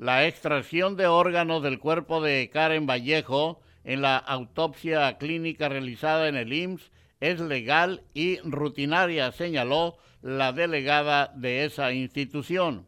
la 0.02 0.26
extracción 0.26 0.96
de 0.96 1.06
órganos 1.06 1.62
del 1.62 1.78
cuerpo 1.78 2.24
de 2.24 2.50
Karen 2.52 2.88
Vallejo 2.88 3.62
en 3.84 4.02
la 4.02 4.18
autopsia 4.18 5.16
clínica 5.20 5.70
realizada 5.70 6.28
en 6.28 6.36
el 6.38 6.52
IMSS 6.52 6.92
es 7.20 7.40
legal 7.40 8.02
y 8.16 8.40
rutinaria, 8.40 9.32
señaló 9.32 9.98
la 10.24 10.54
delegada 10.54 11.32
de 11.36 11.66
esa 11.66 11.94
institución. 11.94 12.88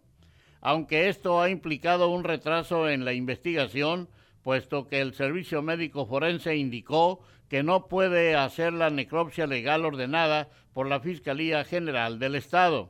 Aunque 0.60 1.08
esto 1.08 1.40
ha 1.40 1.52
implicado 1.52 2.10
un 2.10 2.24
retraso 2.24 2.90
en 2.90 3.06
la 3.06 3.14
investigación, 3.14 4.10
puesto 4.42 4.88
que 4.88 5.00
el 5.00 5.14
Servicio 5.14 5.62
Médico 5.62 6.08
Forense 6.08 6.56
indicó 6.56 7.20
que 7.48 7.62
no 7.62 7.88
puede 7.90 8.36
hacer 8.36 8.74
la 8.74 8.90
necropsia 8.90 9.46
legal 9.46 9.86
ordenada 9.86 10.50
por 10.74 10.88
la 10.88 11.00
Fiscalía 11.00 11.64
General 11.64 12.18
del 12.18 12.34
Estado. 12.34 12.90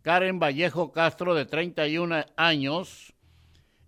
Karen 0.00 0.38
Vallejo 0.38 0.92
Castro, 0.92 1.34
de 1.34 1.44
31 1.44 2.24
años, 2.38 3.12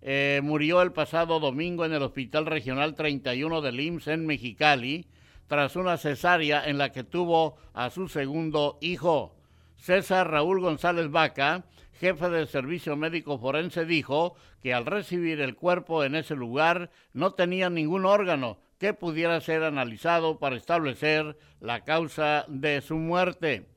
eh, 0.05 0.41
murió 0.43 0.81
el 0.81 0.91
pasado 0.91 1.39
domingo 1.39 1.85
en 1.85 1.93
el 1.93 2.03
Hospital 2.03 2.45
Regional 2.45 2.93
31 2.93 3.61
del 3.61 3.79
IMSS 3.79 4.07
en 4.09 4.25
Mexicali 4.25 5.07
tras 5.47 5.77
una 5.77 5.95
cesárea 5.95 6.67
en 6.67 6.77
la 6.77 6.91
que 6.91 7.05
tuvo 7.05 7.55
a 7.73 7.89
su 7.89 8.09
segundo 8.09 8.77
hijo. 8.81 9.33
César 9.77 10.29
Raúl 10.29 10.59
González 10.59 11.09
Vaca, 11.09 11.63
jefe 11.93 12.29
del 12.29 12.49
Servicio 12.49 12.97
Médico 12.97 13.37
Forense, 13.37 13.85
dijo 13.85 14.35
que 14.61 14.73
al 14.73 14.85
recibir 14.85 15.39
el 15.39 15.55
cuerpo 15.55 16.03
en 16.03 16.15
ese 16.15 16.35
lugar 16.35 16.91
no 17.13 17.31
tenía 17.31 17.69
ningún 17.69 18.05
órgano 18.05 18.57
que 18.79 18.93
pudiera 18.93 19.39
ser 19.39 19.63
analizado 19.63 20.37
para 20.37 20.57
establecer 20.57 21.37
la 21.61 21.85
causa 21.85 22.43
de 22.49 22.81
su 22.81 22.97
muerte. 22.97 23.69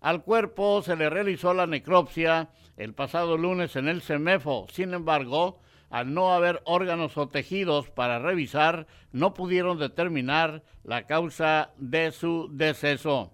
Al 0.00 0.24
cuerpo 0.24 0.82
se 0.82 0.96
le 0.96 1.08
realizó 1.08 1.54
la 1.54 1.68
necropsia 1.68 2.50
el 2.76 2.94
pasado 2.94 3.36
lunes 3.36 3.76
en 3.76 3.86
el 3.86 4.02
CEMEFO. 4.02 4.66
Sin 4.72 4.92
embargo, 4.92 5.60
al 5.90 6.12
no 6.12 6.32
haber 6.32 6.62
órganos 6.64 7.16
o 7.16 7.28
tejidos 7.28 7.90
para 7.90 8.18
revisar, 8.18 8.86
no 9.12 9.34
pudieron 9.34 9.78
determinar 9.78 10.62
la 10.84 11.06
causa 11.06 11.70
de 11.76 12.12
su 12.12 12.48
deceso. 12.52 13.32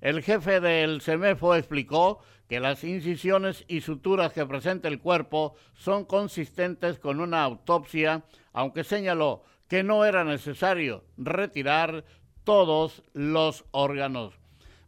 El 0.00 0.22
jefe 0.22 0.60
del 0.60 1.00
CEMEFO 1.00 1.54
explicó 1.54 2.20
que 2.48 2.60
las 2.60 2.84
incisiones 2.84 3.64
y 3.68 3.80
suturas 3.80 4.32
que 4.32 4.44
presenta 4.44 4.88
el 4.88 5.00
cuerpo 5.00 5.54
son 5.74 6.04
consistentes 6.04 6.98
con 6.98 7.20
una 7.20 7.42
autopsia, 7.42 8.24
aunque 8.52 8.84
señaló 8.84 9.44
que 9.68 9.82
no 9.82 10.04
era 10.04 10.24
necesario 10.24 11.04
retirar 11.16 12.04
todos 12.44 13.02
los 13.14 13.64
órganos. 13.70 14.34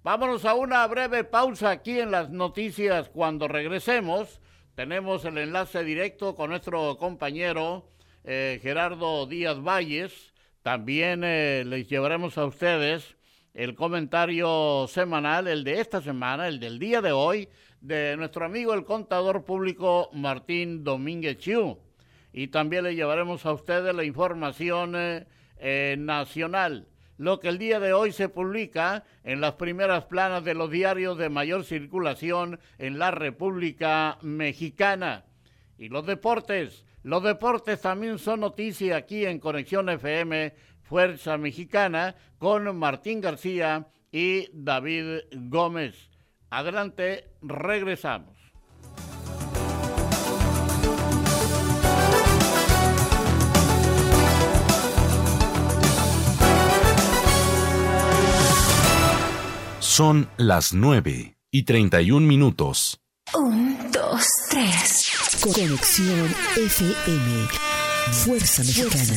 Vámonos 0.02 0.44
a 0.44 0.54
una 0.54 0.86
breve 0.86 1.24
pausa 1.24 1.70
aquí 1.70 1.98
en 1.98 2.10
las 2.10 2.30
noticias. 2.30 3.08
Cuando 3.08 3.48
regresemos, 3.48 4.40
tenemos 4.76 5.24
el 5.24 5.38
enlace 5.38 5.82
directo 5.84 6.34
con 6.34 6.50
nuestro 6.50 6.98
compañero 6.98 7.88
eh, 8.24 8.60
Gerardo 8.62 9.26
Díaz 9.26 9.58
Valles. 9.58 10.34
También 10.62 11.22
eh, 11.24 11.64
les 11.66 11.88
llevaremos 11.88 12.36
a 12.36 12.44
ustedes 12.44 13.16
el 13.54 13.74
comentario 13.74 14.86
semanal, 14.86 15.48
el 15.48 15.64
de 15.64 15.80
esta 15.80 16.02
semana, 16.02 16.46
el 16.46 16.60
del 16.60 16.78
día 16.78 17.00
de 17.00 17.10
hoy, 17.10 17.48
de 17.80 18.18
nuestro 18.18 18.44
amigo 18.44 18.74
el 18.74 18.84
contador 18.84 19.46
público 19.46 20.10
Martín 20.12 20.84
Domínguez 20.84 21.38
Chiu 21.38 21.78
y 22.34 22.48
también 22.48 22.84
le 22.84 22.94
llevaremos 22.94 23.46
a 23.46 23.54
ustedes 23.54 23.94
la 23.94 24.04
información 24.04 24.92
eh, 24.94 25.96
nacional. 25.98 26.86
Lo 27.18 27.40
que 27.40 27.48
el 27.48 27.58
día 27.58 27.80
de 27.80 27.92
hoy 27.92 28.12
se 28.12 28.28
publica 28.28 29.04
en 29.24 29.40
las 29.40 29.54
primeras 29.54 30.04
planas 30.04 30.44
de 30.44 30.54
los 30.54 30.70
diarios 30.70 31.16
de 31.16 31.30
mayor 31.30 31.64
circulación 31.64 32.60
en 32.78 32.98
la 32.98 33.10
República 33.10 34.18
Mexicana. 34.20 35.24
Y 35.78 35.88
los 35.88 36.06
deportes. 36.06 36.84
Los 37.02 37.22
deportes 37.22 37.80
también 37.80 38.18
son 38.18 38.40
noticia 38.40 38.96
aquí 38.96 39.24
en 39.24 39.38
Conexión 39.38 39.88
FM 39.88 40.54
Fuerza 40.82 41.38
Mexicana 41.38 42.14
con 42.38 42.76
Martín 42.76 43.20
García 43.20 43.86
y 44.12 44.48
David 44.52 45.22
Gómez. 45.32 46.10
Adelante, 46.50 47.30
regresamos. 47.42 48.45
Son 59.96 60.28
las 60.36 60.74
9 60.74 61.38
y 61.50 61.62
31 61.62 62.26
minutos. 62.26 63.00
Un, 63.32 63.78
dos, 63.90 64.26
tres. 64.50 65.08
Conexión 65.40 66.34
FM. 66.54 67.48
Fuerza 68.12 68.62
Mexicana. 68.62 69.14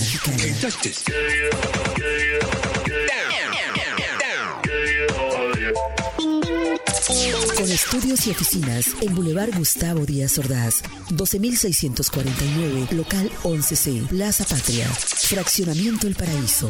Con 7.57 7.69
estudios 7.69 8.27
y 8.27 8.31
oficinas 8.31 8.85
en 9.01 9.15
Boulevard 9.15 9.53
Gustavo 9.57 10.05
Díaz 10.05 10.37
Ordaz, 10.37 10.81
12649, 11.09 12.87
local 12.95 13.29
11C, 13.43 14.07
Plaza 14.07 14.45
Patria, 14.45 14.87
Fraccionamiento 14.87 16.07
El 16.07 16.15
Paraíso. 16.15 16.69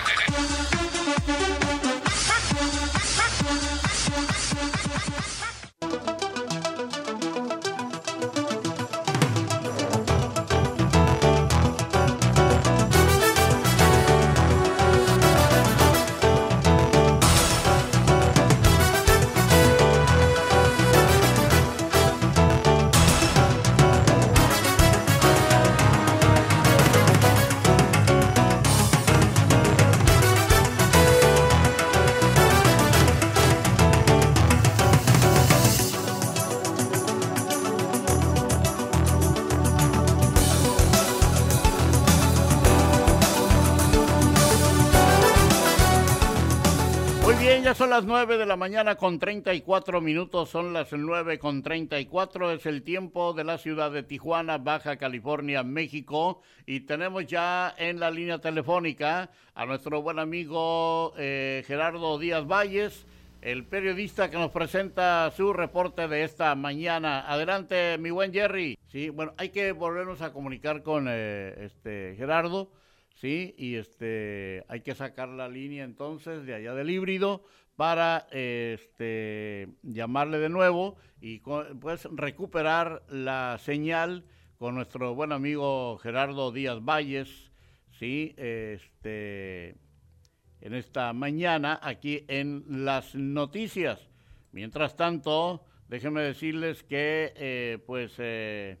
Las 48.01 48.07
9 48.07 48.37
de 48.39 48.47
la 48.47 48.55
mañana 48.55 48.95
con 48.95 49.19
34 49.19 50.01
minutos, 50.01 50.49
son 50.49 50.73
las 50.73 50.91
9 50.91 51.37
con 51.37 51.61
34, 51.61 52.51
es 52.53 52.65
el 52.65 52.81
tiempo 52.81 53.33
de 53.33 53.43
la 53.43 53.59
ciudad 53.59 53.91
de 53.91 54.01
Tijuana, 54.01 54.57
Baja 54.57 54.97
California, 54.97 55.61
México, 55.61 56.41
y 56.65 56.79
tenemos 56.79 57.27
ya 57.27 57.75
en 57.77 57.99
la 57.99 58.09
línea 58.09 58.39
telefónica 58.39 59.29
a 59.53 59.65
nuestro 59.67 60.01
buen 60.01 60.17
amigo 60.17 61.13
eh, 61.15 61.63
Gerardo 61.67 62.17
Díaz 62.17 62.47
Valles, 62.47 63.05
el 63.41 63.65
periodista 63.65 64.31
que 64.31 64.37
nos 64.37 64.49
presenta 64.49 65.29
su 65.37 65.53
reporte 65.53 66.07
de 66.07 66.23
esta 66.23 66.55
mañana. 66.55 67.31
Adelante, 67.31 67.99
mi 67.99 68.09
buen 68.09 68.33
Jerry. 68.33 68.79
Sí, 68.87 69.09
bueno, 69.09 69.35
hay 69.37 69.49
que 69.49 69.73
volvernos 69.73 70.23
a 70.23 70.33
comunicar 70.33 70.81
con 70.81 71.05
eh, 71.07 71.53
este 71.65 72.15
Gerardo 72.17 72.71
¿sí? 73.21 73.53
Y 73.57 73.75
este, 73.75 74.65
hay 74.67 74.81
que 74.81 74.95
sacar 74.95 75.29
la 75.29 75.47
línea 75.47 75.83
entonces 75.83 76.45
de 76.45 76.55
allá 76.55 76.73
del 76.73 76.89
híbrido 76.89 77.43
para 77.75 78.27
este, 78.31 79.67
llamarle 79.81 80.39
de 80.39 80.49
nuevo 80.49 80.97
y 81.19 81.39
pues 81.39 82.07
recuperar 82.11 83.03
la 83.09 83.57
señal 83.59 84.25
con 84.57 84.75
nuestro 84.75 85.15
buen 85.15 85.31
amigo 85.31 85.97
Gerardo 85.97 86.51
Díaz 86.51 86.83
Valles, 86.83 87.51
¿sí? 87.91 88.35
Este, 88.37 89.75
en 90.61 90.73
esta 90.73 91.13
mañana 91.13 91.79
aquí 91.81 92.25
en 92.27 92.63
las 92.67 93.15
noticias. 93.15 94.09
Mientras 94.51 94.95
tanto, 94.95 95.65
déjenme 95.87 96.21
decirles 96.21 96.83
que 96.83 97.33
eh, 97.35 97.79
pues... 97.85 98.13
Eh, 98.17 98.77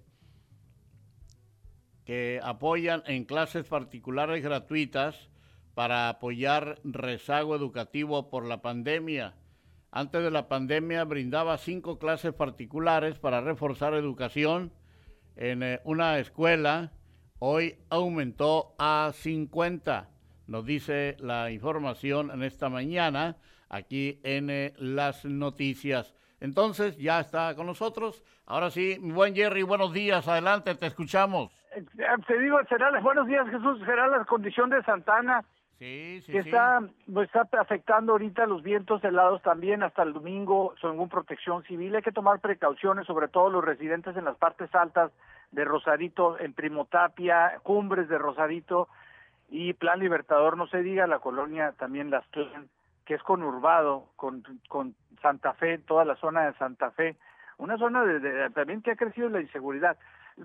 que 2.05 2.39
apoyan 2.43 3.03
en 3.05 3.25
clases 3.25 3.65
particulares 3.65 4.43
gratuitas 4.43 5.29
para 5.73 6.09
apoyar 6.09 6.79
rezago 6.83 7.55
educativo 7.55 8.29
por 8.29 8.45
la 8.45 8.61
pandemia. 8.61 9.35
Antes 9.91 10.23
de 10.23 10.31
la 10.31 10.47
pandemia 10.47 11.03
brindaba 11.03 11.57
cinco 11.57 11.99
clases 11.99 12.33
particulares 12.33 13.19
para 13.19 13.41
reforzar 13.41 13.93
educación 13.93 14.71
en 15.35 15.63
eh, 15.63 15.81
una 15.83 16.17
escuela. 16.19 16.91
Hoy 17.39 17.75
aumentó 17.89 18.75
a 18.79 19.11
50. 19.13 20.09
Nos 20.47 20.65
dice 20.65 21.17
la 21.19 21.51
información 21.51 22.31
en 22.31 22.43
esta 22.43 22.69
mañana 22.69 23.37
aquí 23.69 24.19
en 24.23 24.49
eh, 24.49 24.73
las 24.77 25.25
noticias. 25.25 26.13
Entonces 26.39 26.97
ya 26.97 27.19
está 27.19 27.55
con 27.55 27.67
nosotros. 27.67 28.23
Ahora 28.45 28.69
sí, 28.69 28.97
buen 28.99 29.35
Jerry, 29.35 29.63
buenos 29.63 29.93
días. 29.93 30.27
Adelante, 30.27 30.75
te 30.75 30.87
escuchamos. 30.87 31.51
Eh, 31.75 31.83
te 32.27 32.39
digo, 32.39 32.59
será 32.67 32.97
buenos 32.99 33.27
días 33.27 33.47
Jesús, 33.49 33.79
será 33.85 34.07
la 34.07 34.25
condición 34.25 34.69
de 34.69 34.83
Santana 34.83 35.43
sí, 35.81 36.21
sí, 36.25 36.31
que 36.31 36.39
está, 36.39 36.79
pues, 37.11 37.27
está 37.33 37.47
afectando 37.59 38.11
ahorita 38.11 38.45
los 38.45 38.61
vientos 38.61 39.03
helados 39.03 39.41
también 39.41 39.81
hasta 39.81 40.03
el 40.03 40.13
domingo, 40.13 40.75
son 40.79 40.91
ninguna 40.91 41.09
protección 41.09 41.63
civil, 41.63 41.95
hay 41.95 42.03
que 42.03 42.11
tomar 42.11 42.39
precauciones, 42.39 43.07
sobre 43.07 43.27
todo 43.27 43.49
los 43.49 43.65
residentes 43.65 44.15
en 44.15 44.25
las 44.25 44.37
partes 44.37 44.73
altas 44.75 45.11
de 45.51 45.65
Rosarito, 45.65 46.39
en 46.39 46.53
Primotapia, 46.53 47.59
cumbres 47.63 48.07
de 48.07 48.19
Rosarito 48.19 48.87
y 49.49 49.73
Plan 49.73 49.99
Libertador, 49.99 50.55
no 50.55 50.67
se 50.67 50.83
diga 50.83 51.07
la 51.07 51.19
colonia 51.19 51.73
también 51.79 52.11
Las 52.11 52.25
que 53.05 53.15
es 53.15 53.23
conurbado 53.23 54.05
con, 54.15 54.43
con 54.69 54.95
Santa 55.21 55.53
Fe, 55.53 55.79
toda 55.79 56.05
la 56.05 56.15
zona 56.15 56.45
de 56.45 56.53
Santa 56.53 56.91
Fe, 56.91 57.17
una 57.57 57.77
zona 57.77 58.05
de, 58.05 58.49
también 58.51 58.81
que 58.81 58.91
ha 58.91 58.95
crecido 58.95 59.29
la 59.29 59.41
inseguridad 59.41 59.97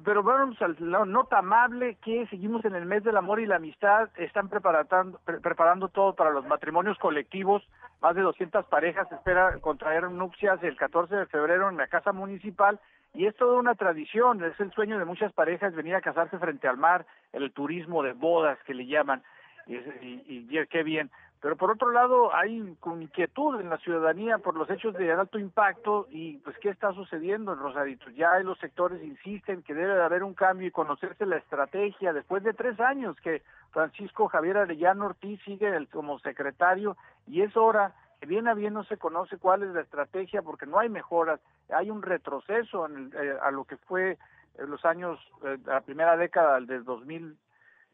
pero 0.04 0.22
vamos 0.22 0.60
al 0.60 0.76
nota 0.80 1.38
amable 1.38 1.96
que 2.02 2.26
seguimos 2.26 2.64
en 2.64 2.74
el 2.74 2.86
mes 2.86 3.04
del 3.04 3.16
amor 3.16 3.40
y 3.40 3.46
la 3.46 3.56
amistad, 3.56 4.08
están 4.16 4.48
preparando, 4.48 5.20
preparando 5.24 5.88
todo 5.88 6.14
para 6.14 6.30
los 6.30 6.46
matrimonios 6.46 6.98
colectivos, 6.98 7.62
más 8.00 8.14
de 8.14 8.22
200 8.22 8.66
parejas 8.66 9.10
espera 9.10 9.58
contraer 9.60 10.10
nupcias 10.10 10.62
el 10.62 10.76
14 10.76 11.14
de 11.14 11.26
febrero 11.26 11.68
en 11.68 11.76
la 11.76 11.86
casa 11.86 12.12
municipal 12.12 12.80
y 13.14 13.26
es 13.26 13.34
toda 13.36 13.58
una 13.58 13.74
tradición, 13.74 14.44
es 14.44 14.58
el 14.60 14.72
sueño 14.72 14.98
de 14.98 15.06
muchas 15.06 15.32
parejas 15.32 15.74
venir 15.74 15.94
a 15.94 16.02
casarse 16.02 16.38
frente 16.38 16.68
al 16.68 16.76
mar, 16.76 17.06
el 17.32 17.52
turismo 17.52 18.02
de 18.02 18.12
bodas 18.12 18.58
que 18.66 18.74
le 18.74 18.86
llaman, 18.86 19.22
y, 19.66 19.74
y, 19.74 20.46
y 20.48 20.66
qué 20.66 20.82
bien. 20.82 21.10
Pero 21.40 21.56
por 21.56 21.70
otro 21.70 21.92
lado, 21.92 22.34
hay 22.34 22.56
inquietud 22.56 23.60
en 23.60 23.68
la 23.68 23.76
ciudadanía 23.78 24.38
por 24.38 24.56
los 24.56 24.68
hechos 24.70 24.94
de 24.94 25.12
alto 25.12 25.38
impacto 25.38 26.06
y 26.10 26.38
pues 26.38 26.56
qué 26.58 26.70
está 26.70 26.92
sucediendo 26.92 27.52
en 27.52 27.58
Rosarito. 27.58 28.10
Ya 28.10 28.38
los 28.40 28.58
sectores 28.58 29.02
insisten 29.02 29.62
que 29.62 29.74
debe 29.74 29.94
de 29.94 30.02
haber 30.02 30.24
un 30.24 30.34
cambio 30.34 30.66
y 30.66 30.72
conocerse 30.72 31.26
la 31.26 31.36
estrategia 31.36 32.12
después 32.12 32.42
de 32.42 32.54
tres 32.54 32.80
años 32.80 33.16
que 33.20 33.42
Francisco 33.70 34.28
Javier 34.28 34.56
Arellano 34.56 35.06
Ortiz 35.06 35.40
sigue 35.44 35.86
como 35.92 36.18
secretario 36.20 36.96
y 37.26 37.42
es 37.42 37.54
hora 37.56 37.94
que 38.18 38.26
bien 38.26 38.48
a 38.48 38.54
bien 38.54 38.72
no 38.72 38.84
se 38.84 38.96
conoce 38.96 39.36
cuál 39.36 39.62
es 39.62 39.74
la 39.74 39.82
estrategia 39.82 40.40
porque 40.40 40.64
no 40.64 40.78
hay 40.78 40.88
mejoras, 40.88 41.38
hay 41.68 41.90
un 41.90 42.02
retroceso 42.02 42.86
en 42.86 43.12
eh, 43.14 43.36
a 43.42 43.50
lo 43.50 43.64
que 43.64 43.76
fue 43.76 44.16
en 44.58 44.70
los 44.70 44.84
años, 44.86 45.20
eh, 45.44 45.58
la 45.66 45.82
primera 45.82 46.16
década 46.16 46.58
del 46.60 46.82
2000 46.84 47.36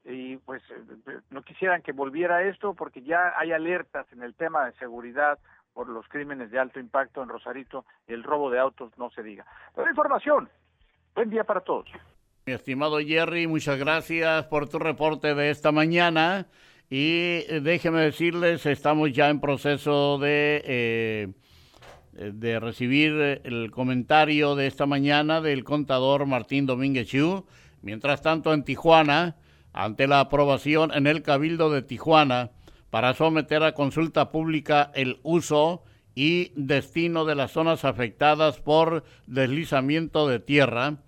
y 0.04 0.36
pues 0.38 0.62
eh, 0.70 1.18
no 1.30 1.42
quisieran 1.42 1.82
que 1.82 1.92
volviera 1.92 2.42
esto 2.42 2.74
porque 2.74 3.02
ya 3.02 3.34
hay 3.36 3.52
alertas 3.52 4.06
en 4.12 4.22
el 4.22 4.34
tema 4.34 4.66
de 4.66 4.72
seguridad 4.72 5.38
por 5.72 5.88
los 5.88 6.06
crímenes 6.08 6.50
de 6.50 6.58
alto 6.58 6.80
impacto 6.80 7.22
en 7.22 7.28
Rosarito 7.28 7.84
el 8.06 8.22
robo 8.22 8.50
de 8.50 8.58
autos 8.58 8.92
no 8.98 9.10
se 9.10 9.22
diga. 9.22 9.46
Pero 9.74 9.88
información. 9.88 10.48
Buen 11.14 11.30
día 11.30 11.44
para 11.44 11.60
todos. 11.60 11.88
Mi 12.46 12.52
estimado 12.52 12.98
Jerry, 12.98 13.46
muchas 13.46 13.78
gracias 13.78 14.44
por 14.46 14.68
tu 14.68 14.78
reporte 14.78 15.34
de 15.34 15.50
esta 15.50 15.70
mañana 15.70 16.46
y 16.90 17.44
eh, 17.48 17.60
déjeme 17.62 18.00
decirles, 18.00 18.66
estamos 18.66 19.12
ya 19.12 19.30
en 19.30 19.40
proceso 19.40 20.18
de 20.18 20.62
eh, 20.66 21.32
de 22.12 22.60
recibir 22.60 23.40
el 23.44 23.70
comentario 23.70 24.54
de 24.54 24.66
esta 24.66 24.84
mañana 24.84 25.40
del 25.40 25.64
contador 25.64 26.26
Martín 26.26 26.66
Domínguez 26.66 27.08
Chu. 27.08 27.46
Mientras 27.80 28.20
tanto, 28.20 28.52
en 28.52 28.64
Tijuana, 28.64 29.36
ante 29.72 30.06
la 30.06 30.20
aprobación 30.20 30.92
en 30.92 31.06
el 31.06 31.22
Cabildo 31.22 31.70
de 31.70 31.82
Tijuana 31.82 32.50
para 32.90 33.14
someter 33.14 33.62
a 33.62 33.72
consulta 33.72 34.30
pública 34.30 34.90
el 34.94 35.18
uso 35.22 35.82
y 36.14 36.52
destino 36.54 37.24
de 37.24 37.34
las 37.34 37.52
zonas 37.52 37.84
afectadas 37.84 38.60
por 38.60 39.04
deslizamiento 39.26 40.28
de 40.28 40.40
tierra, 40.40 40.98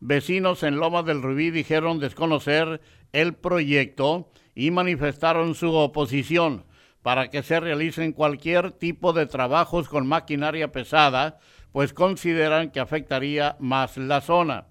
vecinos 0.00 0.62
en 0.62 0.76
Loma 0.76 1.02
del 1.02 1.22
Rubí 1.22 1.50
dijeron 1.50 1.98
desconocer 1.98 2.80
el 3.12 3.34
proyecto 3.34 4.30
y 4.54 4.70
manifestaron 4.70 5.54
su 5.54 5.72
oposición 5.74 6.64
para 7.02 7.28
que 7.28 7.42
se 7.42 7.60
realicen 7.60 8.12
cualquier 8.12 8.72
tipo 8.72 9.12
de 9.12 9.26
trabajos 9.26 9.90
con 9.90 10.06
maquinaria 10.06 10.72
pesada, 10.72 11.38
pues 11.70 11.92
consideran 11.92 12.70
que 12.70 12.80
afectaría 12.80 13.56
más 13.60 13.98
la 13.98 14.22
zona. 14.22 14.68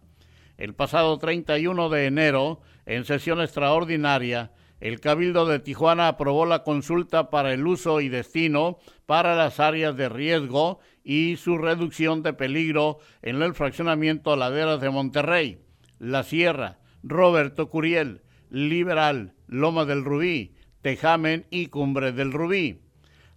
El 0.57 0.73
pasado 0.73 1.19
31 1.19 1.89
de 1.89 2.07
enero, 2.07 2.61
en 2.85 3.05
sesión 3.05 3.41
extraordinaria, 3.41 4.51
el 4.79 4.99
Cabildo 4.99 5.45
de 5.45 5.59
Tijuana 5.59 6.09
aprobó 6.09 6.45
la 6.45 6.63
consulta 6.63 7.29
para 7.29 7.53
el 7.53 7.65
uso 7.65 8.01
y 8.01 8.09
destino 8.09 8.79
para 9.05 9.35
las 9.35 9.61
áreas 9.61 9.95
de 9.95 10.09
riesgo 10.09 10.79
y 11.03 11.37
su 11.37 11.57
reducción 11.57 12.21
de 12.21 12.33
peligro 12.33 12.99
en 13.21 13.41
el 13.41 13.53
fraccionamiento 13.53 14.35
Laderas 14.35 14.81
de 14.81 14.89
Monterrey, 14.89 15.59
La 15.99 16.23
Sierra, 16.23 16.79
Roberto 17.01 17.69
Curiel, 17.69 18.23
Liberal, 18.49 19.33
Loma 19.47 19.85
del 19.85 20.03
Rubí, 20.03 20.53
Tejamen 20.81 21.45
y 21.49 21.67
Cumbre 21.67 22.11
del 22.11 22.33
Rubí. 22.33 22.81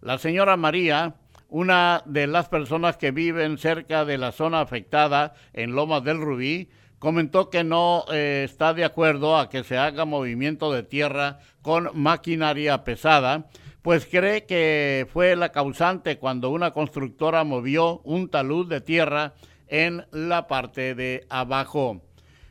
La 0.00 0.18
señora 0.18 0.56
María, 0.56 1.14
una 1.48 2.02
de 2.06 2.26
las 2.26 2.48
personas 2.48 2.96
que 2.96 3.12
viven 3.12 3.58
cerca 3.58 4.04
de 4.04 4.18
la 4.18 4.32
zona 4.32 4.60
afectada 4.60 5.34
en 5.52 5.76
Loma 5.76 6.00
del 6.00 6.20
Rubí, 6.20 6.70
comentó 6.98 7.50
que 7.50 7.64
no 7.64 8.04
eh, 8.12 8.42
está 8.44 8.74
de 8.74 8.84
acuerdo 8.84 9.36
a 9.36 9.48
que 9.48 9.64
se 9.64 9.78
haga 9.78 10.04
movimiento 10.04 10.72
de 10.72 10.82
tierra 10.82 11.38
con 11.62 11.90
maquinaria 11.94 12.84
pesada, 12.84 13.46
pues 13.82 14.06
cree 14.06 14.46
que 14.46 15.06
fue 15.12 15.36
la 15.36 15.52
causante 15.52 16.18
cuando 16.18 16.50
una 16.50 16.72
constructora 16.72 17.44
movió 17.44 18.00
un 18.00 18.28
talud 18.28 18.68
de 18.68 18.80
tierra 18.80 19.34
en 19.68 20.06
la 20.10 20.46
parte 20.46 20.94
de 20.94 21.26
abajo. 21.30 22.02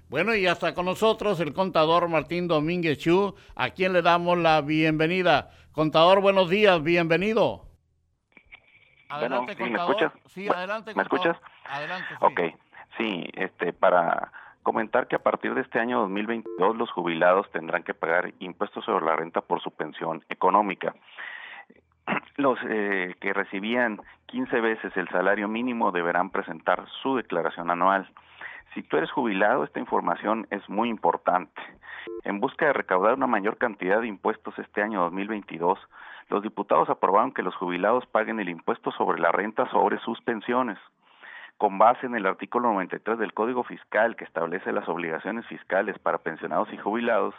Bueno, 0.07 0.35
y 0.35 0.43
ya 0.43 0.51
está 0.51 0.73
con 0.73 0.85
nosotros 0.85 1.39
el 1.39 1.53
contador 1.53 2.07
Martín 2.07 2.47
Domínguez 2.47 2.99
Chu, 2.99 3.35
a 3.55 3.71
quien 3.71 3.91
le 3.91 4.01
damos 4.01 4.37
la 4.37 4.61
bienvenida. 4.61 5.49
Contador, 5.71 6.21
buenos 6.21 6.49
días, 6.49 6.81
bienvenido. 6.83 7.67
Adelante, 9.09 9.55
contador. 9.57 9.89
¿me 9.89 10.05
escuchas? 10.05 10.31
Sí, 10.31 10.47
adelante, 10.47 10.93
¿Me 10.95 11.03
escuchas? 11.03 11.37
Adelante, 11.65 12.07
sí. 12.09 12.15
Ok, 12.21 12.39
sí, 12.97 13.29
este, 13.33 13.73
para 13.73 14.31
comentar 14.63 15.07
que 15.07 15.15
a 15.15 15.19
partir 15.19 15.53
de 15.53 15.61
este 15.61 15.79
año 15.79 15.99
2022 16.01 16.75
los 16.75 16.91
jubilados 16.91 17.49
tendrán 17.51 17.83
que 17.83 17.93
pagar 17.93 18.33
impuestos 18.39 18.83
sobre 18.83 19.05
la 19.05 19.15
renta 19.15 19.41
por 19.41 19.61
su 19.61 19.71
pensión 19.71 20.23
económica. 20.29 20.95
Los 22.37 22.57
eh, 22.67 23.15
que 23.19 23.33
recibían 23.33 24.01
15 24.25 24.61
veces 24.61 24.97
el 24.97 25.07
salario 25.09 25.47
mínimo 25.47 25.91
deberán 25.91 26.31
presentar 26.31 26.85
su 27.01 27.15
declaración 27.15 27.69
anual. 27.69 28.09
Si 28.73 28.81
tú 28.81 28.97
eres 28.97 29.11
jubilado, 29.11 29.63
esta 29.63 29.79
información 29.79 30.47
es 30.49 30.67
muy 30.67 30.89
importante. 30.89 31.61
En 32.23 32.39
busca 32.39 32.65
de 32.65 32.73
recaudar 32.73 33.13
una 33.13 33.27
mayor 33.27 33.57
cantidad 33.57 34.01
de 34.01 34.07
impuestos 34.07 34.57
este 34.59 34.81
año 34.81 35.01
2022, 35.01 35.79
los 36.29 36.41
diputados 36.41 36.89
aprobaron 36.89 37.31
que 37.31 37.43
los 37.43 37.55
jubilados 37.55 38.05
paguen 38.07 38.39
el 38.39 38.49
impuesto 38.49 38.91
sobre 38.91 39.21
la 39.21 39.31
renta 39.31 39.69
sobre 39.69 39.99
sus 39.99 40.19
pensiones. 40.21 40.77
Con 41.57 41.77
base 41.77 42.05
en 42.05 42.15
el 42.15 42.25
artículo 42.25 42.67
93 42.73 43.17
del 43.17 43.33
Código 43.33 43.63
Fiscal 43.63 44.17
que 44.17 44.25
establece 44.25 44.73
las 44.73 44.89
obligaciones 44.89 45.47
fiscales 45.47 45.97
para 45.99 46.17
pensionados 46.17 46.67
y 46.73 46.77
jubilados, 46.77 47.33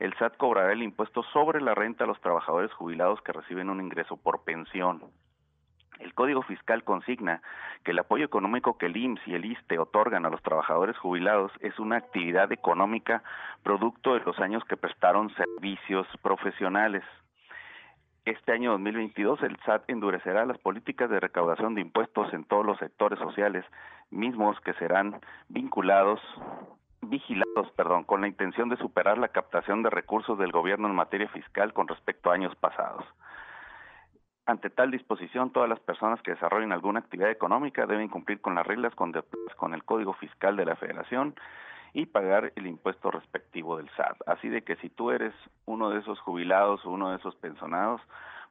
el 0.00 0.12
SAT 0.14 0.36
cobrará 0.38 0.72
el 0.72 0.82
impuesto 0.82 1.22
sobre 1.32 1.60
la 1.60 1.76
renta 1.76 2.02
a 2.02 2.08
los 2.08 2.20
trabajadores 2.20 2.72
jubilados 2.72 3.22
que 3.22 3.32
reciben 3.32 3.70
un 3.70 3.80
ingreso 3.80 4.16
por 4.16 4.42
pensión. 4.42 5.02
El 6.00 6.14
Código 6.14 6.42
Fiscal 6.42 6.82
consigna 6.82 7.42
que 7.84 7.92
el 7.92 8.00
apoyo 8.00 8.24
económico 8.24 8.76
que 8.76 8.86
el 8.86 8.96
IMSS 8.96 9.28
y 9.28 9.34
el 9.34 9.44
ISTE 9.44 9.78
otorgan 9.78 10.26
a 10.26 10.30
los 10.30 10.42
trabajadores 10.42 10.98
jubilados 10.98 11.52
es 11.60 11.78
una 11.78 11.98
actividad 11.98 12.50
económica 12.50 13.22
producto 13.62 14.14
de 14.14 14.20
los 14.20 14.36
años 14.40 14.64
que 14.64 14.76
prestaron 14.76 15.32
servicios 15.36 16.08
profesionales. 16.22 17.04
Este 18.26 18.52
año 18.52 18.72
2022 18.72 19.42
el 19.42 19.56
SAT 19.64 19.88
endurecerá 19.88 20.44
las 20.44 20.58
políticas 20.58 21.08
de 21.08 21.20
recaudación 21.20 21.74
de 21.74 21.80
impuestos 21.80 22.32
en 22.34 22.44
todos 22.44 22.66
los 22.66 22.78
sectores 22.78 23.18
sociales, 23.18 23.64
mismos 24.10 24.60
que 24.60 24.74
serán 24.74 25.20
vinculados 25.48 26.20
vigilados, 27.02 27.70
perdón, 27.76 28.04
con 28.04 28.20
la 28.20 28.28
intención 28.28 28.68
de 28.68 28.76
superar 28.76 29.16
la 29.16 29.28
captación 29.28 29.82
de 29.82 29.88
recursos 29.88 30.38
del 30.38 30.52
gobierno 30.52 30.86
en 30.86 30.94
materia 30.94 31.28
fiscal 31.28 31.72
con 31.72 31.88
respecto 31.88 32.30
a 32.30 32.34
años 32.34 32.54
pasados. 32.56 33.04
Ante 34.44 34.68
tal 34.68 34.90
disposición, 34.90 35.50
todas 35.50 35.68
las 35.68 35.80
personas 35.80 36.20
que 36.22 36.32
desarrollen 36.32 36.72
alguna 36.72 37.00
actividad 37.00 37.30
económica 37.30 37.86
deben 37.86 38.08
cumplir 38.08 38.40
con 38.40 38.54
las 38.54 38.66
reglas 38.66 38.94
con, 38.94 39.12
con 39.56 39.74
el 39.74 39.84
Código 39.84 40.12
Fiscal 40.14 40.56
de 40.56 40.66
la 40.66 40.76
Federación 40.76 41.34
y 41.92 42.06
pagar 42.06 42.52
el 42.56 42.66
impuesto 42.66 43.10
respectivo 43.10 43.76
del 43.76 43.90
SAT. 43.96 44.16
Así 44.26 44.48
de 44.48 44.62
que 44.62 44.76
si 44.76 44.88
tú 44.88 45.10
eres 45.10 45.34
uno 45.66 45.90
de 45.90 46.00
esos 46.00 46.18
jubilados 46.20 46.84
o 46.84 46.90
uno 46.90 47.10
de 47.10 47.16
esos 47.16 47.34
pensionados, 47.36 48.00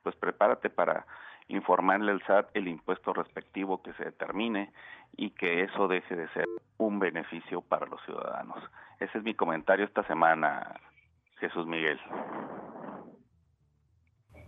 pues 0.04 0.16
prepárate 0.16 0.70
para 0.70 1.06
informarle 1.48 2.12
al 2.12 2.22
SAT 2.26 2.50
el 2.54 2.68
impuesto 2.68 3.14
respectivo 3.14 3.82
que 3.82 3.94
se 3.94 4.06
determine 4.06 4.72
y 5.18 5.32
que 5.32 5.64
eso 5.64 5.88
deje 5.88 6.16
de 6.16 6.30
ser 6.30 6.46
un 6.78 7.00
beneficio 7.00 7.62
para 7.62 7.86
los 7.88 8.02
ciudadanos. 8.06 8.64
Ese 9.00 9.18
es 9.18 9.24
mi 9.24 9.34
comentario 9.34 9.86
esta 9.86 10.04
semana, 10.04 10.76
Jesús 11.40 11.66
Miguel. 11.66 12.00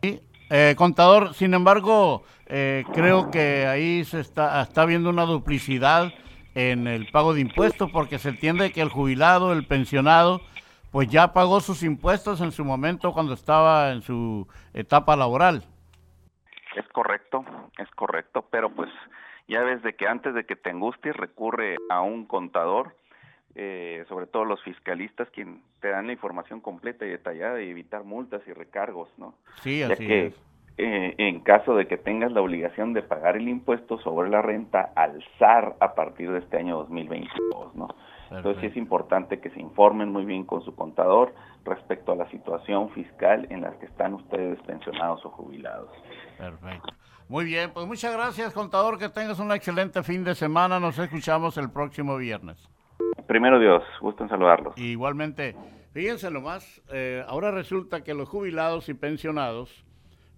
Eh, 0.01 0.75
contador, 0.77 1.34
sin 1.34 1.54
embargo, 1.54 2.23
eh, 2.45 2.84
creo 2.93 3.32
que 3.32 3.67
ahí 3.67 4.04
se 4.04 4.19
está, 4.19 4.62
está 4.62 4.86
viendo 4.86 5.10
una 5.10 5.23
duplicidad 5.23 6.12
en 6.55 6.87
el 6.87 7.07
pago 7.11 7.33
de 7.33 7.41
impuestos 7.41 7.91
porque 7.91 8.19
se 8.19 8.29
entiende 8.29 8.71
que 8.71 8.81
el 8.81 8.89
jubilado, 8.89 9.53
el 9.53 9.65
pensionado, 9.65 10.41
pues 10.91 11.09
ya 11.09 11.33
pagó 11.33 11.61
sus 11.61 11.83
impuestos 11.83 12.41
en 12.41 12.51
su 12.51 12.65
momento 12.65 13.13
cuando 13.13 13.33
estaba 13.33 13.91
en 13.91 14.01
su 14.01 14.47
etapa 14.73 15.15
laboral. 15.15 15.63
Es 16.75 16.87
correcto, 16.89 17.45
es 17.77 17.89
correcto, 17.91 18.45
pero 18.49 18.69
pues 18.69 18.89
ya 19.47 19.61
ves 19.61 19.81
de 19.83 19.95
que 19.95 20.07
antes 20.07 20.33
de 20.33 20.45
que 20.45 20.55
te 20.55 20.69
angusties 20.69 21.15
recurre 21.15 21.77
a 21.89 22.01
un 22.01 22.25
contador, 22.25 22.95
eh, 23.55 24.05
sobre 24.07 24.27
todo 24.27 24.45
los 24.45 24.61
fiscalistas, 24.63 25.29
quien 25.31 25.61
te 25.81 25.89
dan 25.89 26.07
la 26.07 26.13
información 26.13 26.61
completa 26.61 27.05
y 27.05 27.09
detallada 27.09 27.61
y 27.61 27.69
evitar 27.69 28.03
multas 28.03 28.41
y 28.47 28.53
recargos, 28.53 29.09
¿no? 29.17 29.35
Sí, 29.61 29.83
así 29.83 30.07
que, 30.07 30.27
es 30.27 30.35
eh, 30.77 31.15
en 31.17 31.41
caso 31.41 31.75
de 31.75 31.88
que 31.88 31.97
tengas 31.97 32.31
la 32.31 32.41
obligación 32.41 32.93
de 32.93 33.03
pagar 33.03 33.36
el 33.36 33.47
impuesto 33.47 33.99
sobre 33.99 34.29
la 34.29 34.41
renta 34.41 34.91
al 34.95 35.23
SAR 35.38 35.75
a 35.79 35.93
partir 35.93 36.31
de 36.31 36.39
este 36.39 36.57
año 36.57 36.77
2022, 36.77 37.75
¿no? 37.75 37.88
Entonces 38.31 38.62
sí 38.62 38.67
es 38.67 38.77
importante 38.77 39.41
que 39.41 39.49
se 39.49 39.60
informen 39.60 40.10
muy 40.10 40.23
bien 40.23 40.45
con 40.45 40.63
su 40.63 40.73
contador 40.73 41.34
respecto 41.65 42.13
a 42.13 42.15
la 42.15 42.29
situación 42.31 42.89
fiscal 42.91 43.45
en 43.49 43.62
la 43.62 43.71
que 43.77 43.86
están 43.86 44.13
ustedes 44.13 44.57
pensionados 44.62 45.25
o 45.25 45.29
jubilados. 45.31 45.89
Perfecto. 46.38 46.93
Muy 47.27 47.45
bien, 47.45 47.71
pues 47.73 47.86
muchas 47.88 48.13
gracias 48.13 48.53
contador, 48.53 48.97
que 48.97 49.10
tengas 49.10 49.39
un 49.39 49.51
excelente 49.51 50.01
fin 50.03 50.23
de 50.23 50.36
semana, 50.36 50.79
nos 50.79 50.97
escuchamos 50.97 51.57
el 51.57 51.69
próximo 51.69 52.17
viernes. 52.17 52.67
Primero 53.27 53.60
Dios, 53.60 53.84
gusto 53.99 54.23
en 54.23 54.29
saludarlos. 54.29 54.77
Igualmente, 54.77 55.55
fíjense 55.93 56.31
nomás, 56.31 56.81
eh, 56.91 57.23
ahora 57.27 57.51
resulta 57.51 58.03
que 58.03 58.13
los 58.13 58.27
jubilados 58.27 58.89
y 58.89 58.93
pensionados 58.93 59.86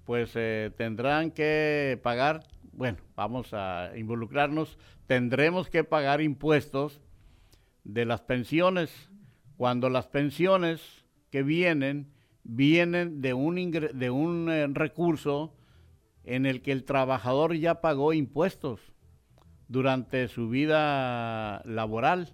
pues 0.06 0.32
eh, 0.36 0.72
tendrán 0.78 1.32
que 1.32 2.00
pagar, 2.04 2.44
bueno, 2.72 2.98
vamos 3.16 3.54
a 3.54 3.92
involucrarnos, 3.96 4.78
tendremos 5.08 5.70
que 5.70 5.84
pagar 5.84 6.22
impuestos 6.22 7.00
de 7.84 8.06
las 8.06 8.22
pensiones 8.22 9.12
cuando 9.58 9.90
las 9.90 10.08
pensiones 10.08 11.06
que 11.30 11.44
vienen 11.44 12.12
vienen 12.44 13.22
de 13.22 13.34
un, 13.34 13.56
de 13.72 14.10
un 14.10 14.50
eh, 14.50 14.68
recurso 14.68 15.56
en 16.24 16.46
el 16.46 16.62
que 16.62 16.72
el 16.72 16.84
trabajador 16.84 17.56
ya 17.56 17.82
pagó 17.82 18.14
impuestos 18.14 18.80
durante 19.68 20.28
su 20.28 20.50
vida 20.50 21.62
laboral. 21.66 22.34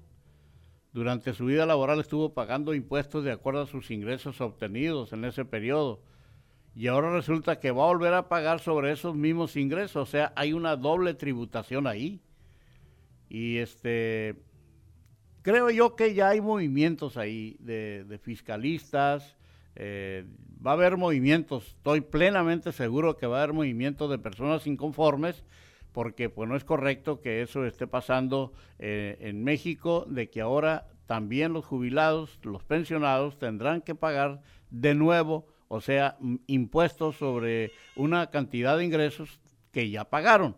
Durante 0.91 1.33
su 1.33 1.45
vida 1.45 1.67
laboral 1.67 1.99
estuvo 1.99 2.33
pagando 2.33 2.73
impuestos 2.73 3.23
de 3.23 3.31
acuerdo 3.31 3.61
a 3.61 3.67
sus 3.67 3.91
ingresos 3.91 4.41
obtenidos 4.41 5.13
en 5.13 5.25
ese 5.25 5.45
periodo 5.45 6.01
y 6.79 6.87
ahora 6.87 7.11
resulta 7.11 7.59
que 7.59 7.71
va 7.71 7.83
a 7.83 7.87
volver 7.87 8.13
a 8.13 8.29
pagar 8.29 8.61
sobre 8.61 8.93
esos 8.93 9.13
mismos 9.13 9.57
ingresos, 9.57 9.97
o 9.97 10.05
sea, 10.09 10.31
hay 10.37 10.53
una 10.53 10.77
doble 10.77 11.13
tributación 11.13 11.87
ahí. 11.87 12.21
Y 13.27 13.57
este, 13.57 14.37
creo 15.41 15.69
yo 15.71 15.97
que 15.97 16.13
ya 16.13 16.29
hay 16.29 16.39
movimientos 16.39 17.17
ahí 17.17 17.57
de, 17.59 18.17
fiscalistas, 18.23 19.35
eh, 19.75 20.23
va 20.65 20.71
a 20.71 20.75
haber 20.75 20.95
movimientos, 20.95 21.67
estoy 21.67 21.99
plenamente 21.99 22.71
seguro 22.71 23.17
que 23.17 23.27
va 23.27 23.39
a 23.39 23.43
haber 23.43 23.53
movimientos 23.53 24.09
de 24.09 24.17
personas 24.17 24.65
inconformes, 24.65 25.43
porque 25.91 26.29
pues 26.29 26.47
no 26.47 26.55
es 26.55 26.63
correcto 26.63 27.19
que 27.19 27.41
eso 27.41 27.65
esté 27.65 27.87
pasando 27.87 28.53
eh, 28.77 29.17
en 29.19 29.43
México, 29.43 30.05
de 30.07 30.29
que 30.29 30.39
ahora 30.39 30.87
también 31.07 31.51
los 31.51 31.65
jubilados, 31.65 32.39
los 32.43 32.63
pensionados 32.63 33.37
tendrán 33.37 33.81
que 33.81 33.95
pagar 33.95 34.39
de 34.69 34.95
nuevo 34.95 35.58
o 35.69 35.79
sea, 35.79 36.17
impuestos 36.47 37.15
sobre 37.15 37.71
una 37.95 38.29
cantidad 38.29 38.77
de 38.77 38.83
ingresos 38.83 39.39
que 39.71 39.89
ya 39.89 40.03
pagaron. 40.03 40.57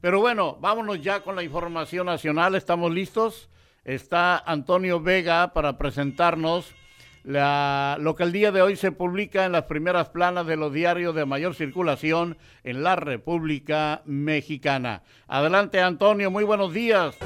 Pero 0.00 0.20
bueno, 0.20 0.58
vámonos 0.60 1.00
ya 1.00 1.22
con 1.22 1.36
la 1.36 1.42
información 1.42 2.06
nacional, 2.06 2.54
¿estamos 2.54 2.92
listos? 2.92 3.48
Está 3.84 4.38
Antonio 4.38 5.00
Vega 5.00 5.52
para 5.52 5.78
presentarnos 5.78 6.74
lo 7.22 8.16
que 8.16 8.22
el 8.22 8.32
día 8.32 8.50
de 8.50 8.62
hoy 8.62 8.76
se 8.76 8.92
publica 8.92 9.44
en 9.44 9.52
las 9.52 9.64
primeras 9.64 10.08
planas 10.08 10.46
de 10.46 10.56
los 10.56 10.72
diarios 10.72 11.14
de 11.14 11.26
mayor 11.26 11.54
circulación 11.54 12.38
en 12.64 12.82
la 12.82 12.96
República 12.96 14.02
Mexicana. 14.04 15.02
Adelante 15.28 15.80
Antonio, 15.80 16.30
muy 16.30 16.44
buenos 16.44 16.72
días. 16.72 17.16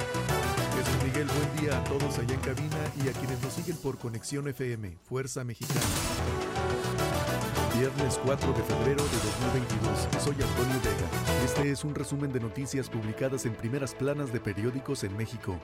Jesús 0.77 1.05
Miguel, 1.05 1.29
buen 1.29 1.57
día 1.61 1.79
a 1.79 1.85
todos 1.85 2.19
allá 2.19 2.35
en 2.35 2.41
cabina 2.41 2.77
y 3.05 3.09
a 3.09 3.13
quienes 3.13 3.41
nos 3.41 3.53
siguen 3.53 3.77
por 3.79 3.99
Conexión 3.99 4.49
FM, 4.49 4.99
Fuerza 5.05 5.45
Mexicana. 5.45 5.81
Viernes 7.85 8.19
4 8.25 8.49
de 8.55 8.63
febrero 8.63 9.05
de 9.05 9.19
2022. 9.61 10.09
Soy 10.23 10.33
Antonio 10.33 10.81
Vega. 10.83 11.45
Este 11.45 11.71
es 11.71 11.85
un 11.85 11.95
resumen 11.95 12.33
de 12.33 12.41
noticias 12.41 12.89
publicadas 12.89 13.45
en 13.45 13.53
primeras 13.53 13.95
planas 13.95 14.33
de 14.33 14.41
periódicos 14.41 15.05
en 15.05 15.15
México. 15.19 15.61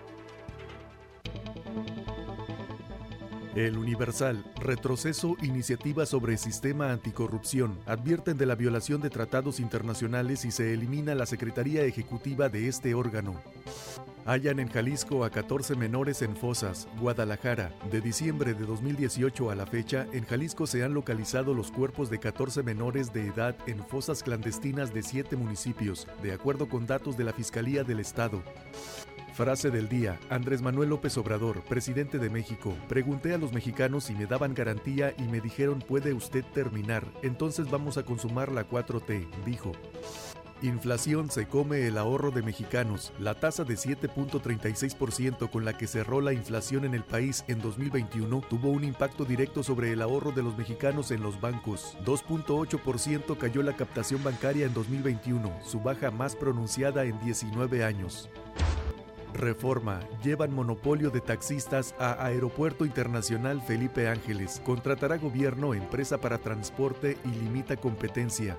El 3.54 3.78
Universal, 3.78 4.44
retroceso, 4.56 5.35
iniciativa 5.40 6.04
sobre 6.04 6.37
sistema 6.37 6.92
anticorrupción, 6.92 7.78
advierten 7.87 8.37
de 8.37 8.44
la 8.44 8.54
violación 8.54 9.00
de 9.00 9.09
tratados 9.09 9.59
internacionales 9.59 10.44
y 10.44 10.50
se 10.50 10.74
elimina 10.74 11.14
la 11.14 11.24
Secretaría 11.24 11.85
Ejecutiva 11.85 12.50
de 12.50 12.68
este 12.68 12.92
órgano. 12.92 13.40
Hallan 14.26 14.61
en 14.61 14.68
Jalisco 14.68 15.24
a 15.24 15.30
14 15.30 15.74
menores 15.76 16.22
en 16.22 16.37
fosas, 16.37 16.88
Guadalajara. 17.00 17.72
De 17.90 18.00
diciembre 18.00 18.54
de 18.54 18.64
2018 18.64 19.50
a 19.50 19.54
la 19.54 19.66
fecha, 19.66 20.06
en 20.12 20.24
Jalisco 20.24 20.66
se 20.66 20.85
han 20.85 20.94
localizado 20.94 21.54
los 21.54 21.70
cuerpos 21.70 22.11
de 22.11 22.18
14 22.18 22.62
menores 22.62 23.12
de 23.12 23.26
edad 23.26 23.56
en 23.66 23.85
fosas 23.85 24.22
clandestinas 24.22 24.92
de 24.92 25.02
7 25.02 25.37
municipios, 25.37 26.06
de 26.22 26.33
acuerdo 26.33 26.68
con 26.68 26.87
datos 26.87 27.16
de 27.16 27.24
la 27.24 27.33
Fiscalía 27.33 27.83
del 27.83 28.00
Estado. 28.00 28.42
Frase 29.35 29.70
del 29.70 29.88
día. 29.88 30.18
Andrés 30.28 30.61
Manuel 30.61 30.90
López 30.90 31.16
Obrador, 31.16 31.62
presidente 31.62 32.18
de 32.18 32.28
México. 32.28 32.74
Pregunté 32.88 33.33
a 33.33 33.38
los 33.38 33.52
mexicanos 33.52 34.04
si 34.04 34.14
me 34.14 34.26
daban 34.26 34.54
garantía 34.54 35.14
y 35.16 35.22
me 35.22 35.40
dijeron 35.40 35.78
puede 35.78 36.12
usted 36.12 36.44
terminar, 36.52 37.06
entonces 37.22 37.70
vamos 37.70 37.96
a 37.96 38.04
consumar 38.04 38.52
la 38.52 38.68
4T, 38.68 39.26
dijo. 39.46 39.72
Inflación 40.62 41.31
se 41.31 41.46
come 41.46 41.87
el 41.87 41.96
ahorro 41.96 42.31
de 42.31 42.42
mexicanos. 42.42 43.14
La 43.18 43.35
tasa 43.35 43.64
de 43.64 43.77
7.36% 43.77 45.49
con 45.49 45.64
la 45.64 45.79
que 45.79 45.87
cerró 45.87 46.20
la 46.20 46.35
inflación 46.35 46.85
en 46.85 46.92
el 46.92 47.03
país 47.03 47.44
en 47.49 47.62
2021 47.62 48.42
tuvo 48.46 48.68
un 48.68 48.85
impacto 48.85 49.25
directo 49.25 49.62
sobre 49.62 49.92
el 49.92 50.03
ahorro 50.03 50.33
de 50.33 50.42
los 50.42 50.59
mexicanos 50.59 51.12
en 51.12 51.23
los 51.23 51.40
bancos. 51.40 51.96
2.8% 52.05 53.38
cayó 53.38 53.62
la 53.62 53.75
captación 53.75 54.23
bancaria 54.23 54.66
en 54.66 54.75
2021, 54.75 55.51
su 55.64 55.81
baja 55.81 56.11
más 56.11 56.37
pronunciada 56.37 57.05
en 57.05 57.18
19 57.20 57.83
años. 57.83 58.29
Reforma. 59.33 60.01
Llevan 60.23 60.53
monopolio 60.53 61.09
de 61.09 61.23
taxistas 61.23 61.94
a 61.99 62.23
Aeropuerto 62.23 62.85
Internacional 62.85 63.62
Felipe 63.62 64.09
Ángeles. 64.09 64.61
Contratará 64.62 65.16
gobierno 65.16 65.73
empresa 65.73 66.18
para 66.18 66.37
transporte 66.37 67.16
y 67.25 67.29
limita 67.29 67.77
competencia 67.77 68.59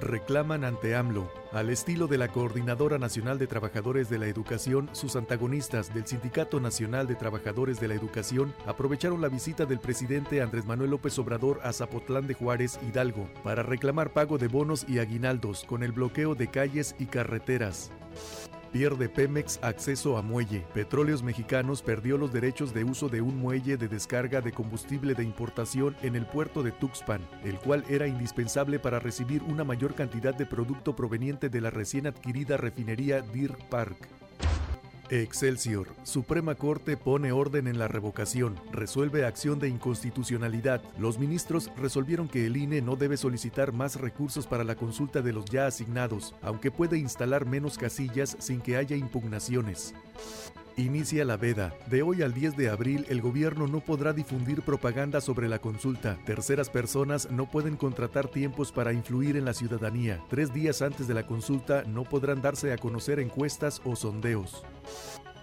reclaman 0.00 0.64
ante 0.64 0.94
AMLO, 0.94 1.30
al 1.52 1.70
estilo 1.70 2.06
de 2.06 2.18
la 2.18 2.28
Coordinadora 2.28 2.98
Nacional 2.98 3.38
de 3.38 3.46
Trabajadores 3.46 4.10
de 4.10 4.18
la 4.18 4.26
Educación, 4.26 4.90
sus 4.92 5.16
antagonistas 5.16 5.94
del 5.94 6.06
Sindicato 6.06 6.60
Nacional 6.60 7.06
de 7.06 7.14
Trabajadores 7.14 7.80
de 7.80 7.88
la 7.88 7.94
Educación 7.94 8.54
aprovecharon 8.66 9.20
la 9.20 9.28
visita 9.28 9.64
del 9.64 9.78
presidente 9.78 10.42
Andrés 10.42 10.66
Manuel 10.66 10.90
López 10.90 11.18
Obrador 11.18 11.60
a 11.62 11.72
Zapotlán 11.72 12.26
de 12.26 12.34
Juárez, 12.34 12.78
Hidalgo, 12.88 13.28
para 13.42 13.62
reclamar 13.62 14.12
pago 14.12 14.38
de 14.38 14.48
bonos 14.48 14.84
y 14.88 14.98
aguinaldos 14.98 15.64
con 15.64 15.82
el 15.82 15.92
bloqueo 15.92 16.34
de 16.34 16.48
calles 16.48 16.94
y 16.98 17.06
carreteras. 17.06 17.90
Pierde 18.72 19.08
Pemex 19.08 19.58
acceso 19.62 20.18
a 20.18 20.22
muelle. 20.22 20.64
Petróleos 20.74 21.22
Mexicanos 21.22 21.82
perdió 21.82 22.18
los 22.18 22.32
derechos 22.32 22.74
de 22.74 22.84
uso 22.84 23.08
de 23.08 23.22
un 23.22 23.36
muelle 23.38 23.76
de 23.76 23.88
descarga 23.88 24.40
de 24.40 24.52
combustible 24.52 25.14
de 25.14 25.24
importación 25.24 25.96
en 26.02 26.16
el 26.16 26.26
puerto 26.26 26.62
de 26.62 26.72
Tuxpan, 26.72 27.20
el 27.44 27.58
cual 27.58 27.84
era 27.88 28.06
indispensable 28.06 28.78
para 28.78 28.98
recibir 28.98 29.42
una 29.42 29.64
mayor 29.64 29.94
cantidad 29.94 30.34
de 30.34 30.46
producto 30.46 30.94
proveniente 30.94 31.48
de 31.48 31.60
la 31.60 31.70
recién 31.70 32.06
adquirida 32.06 32.56
refinería 32.56 33.22
Deer 33.22 33.56
Park. 33.70 34.17
Excelsior. 35.10 35.88
Suprema 36.02 36.54
Corte 36.54 36.96
pone 36.96 37.32
orden 37.32 37.66
en 37.66 37.78
la 37.78 37.88
revocación. 37.88 38.60
Resuelve 38.72 39.24
acción 39.24 39.58
de 39.58 39.68
inconstitucionalidad. 39.68 40.82
Los 40.98 41.18
ministros 41.18 41.70
resolvieron 41.76 42.28
que 42.28 42.46
el 42.46 42.56
INE 42.56 42.82
no 42.82 42.96
debe 42.96 43.16
solicitar 43.16 43.72
más 43.72 43.96
recursos 43.96 44.46
para 44.46 44.64
la 44.64 44.74
consulta 44.74 45.22
de 45.22 45.32
los 45.32 45.46
ya 45.46 45.66
asignados, 45.66 46.34
aunque 46.42 46.70
puede 46.70 46.98
instalar 46.98 47.46
menos 47.46 47.78
casillas 47.78 48.36
sin 48.38 48.60
que 48.60 48.76
haya 48.76 48.96
impugnaciones. 48.96 49.94
Inicia 50.78 51.24
la 51.24 51.36
veda. 51.36 51.74
De 51.86 52.02
hoy 52.02 52.22
al 52.22 52.32
10 52.32 52.56
de 52.56 52.68
abril 52.68 53.04
el 53.08 53.20
gobierno 53.20 53.66
no 53.66 53.80
podrá 53.80 54.12
difundir 54.12 54.62
propaganda 54.62 55.20
sobre 55.20 55.48
la 55.48 55.58
consulta. 55.58 56.16
Terceras 56.24 56.70
personas 56.70 57.28
no 57.32 57.50
pueden 57.50 57.76
contratar 57.76 58.28
tiempos 58.28 58.70
para 58.70 58.92
influir 58.92 59.36
en 59.36 59.44
la 59.44 59.54
ciudadanía. 59.54 60.22
Tres 60.30 60.54
días 60.54 60.80
antes 60.80 61.08
de 61.08 61.14
la 61.14 61.26
consulta 61.26 61.82
no 61.82 62.04
podrán 62.04 62.42
darse 62.42 62.72
a 62.72 62.78
conocer 62.78 63.18
encuestas 63.18 63.82
o 63.84 63.96
sondeos. 63.96 64.62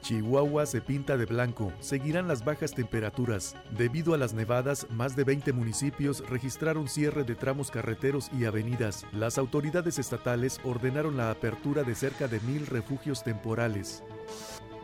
Chihuahua 0.04 0.66
se 0.68 0.80
pinta 0.80 1.18
de 1.18 1.26
blanco. 1.26 1.74
Seguirán 1.82 2.30
las 2.30 2.46
bajas 2.46 2.74
temperaturas. 2.74 3.58
Debido 3.72 4.14
a 4.14 4.18
las 4.18 4.34
nevadas, 4.34 4.88
más 4.92 5.18
de 5.18 5.26
20 5.26 5.52
municipios 5.52 6.24
registraron 6.30 6.88
cierre 6.88 7.26
de 7.26 7.36
tramos 7.36 7.72
carreteros 7.72 8.30
y 8.40 8.46
avenidas. 8.46 9.06
Las 9.12 9.38
autoridades 9.38 10.00
estatales 10.00 10.62
ordenaron 10.64 11.18
la 11.18 11.30
apertura 11.30 11.84
de 11.84 11.96
cerca 11.96 12.30
de 12.30 12.40
mil 12.40 12.68
refugios 12.68 13.22
temporales 13.22 14.02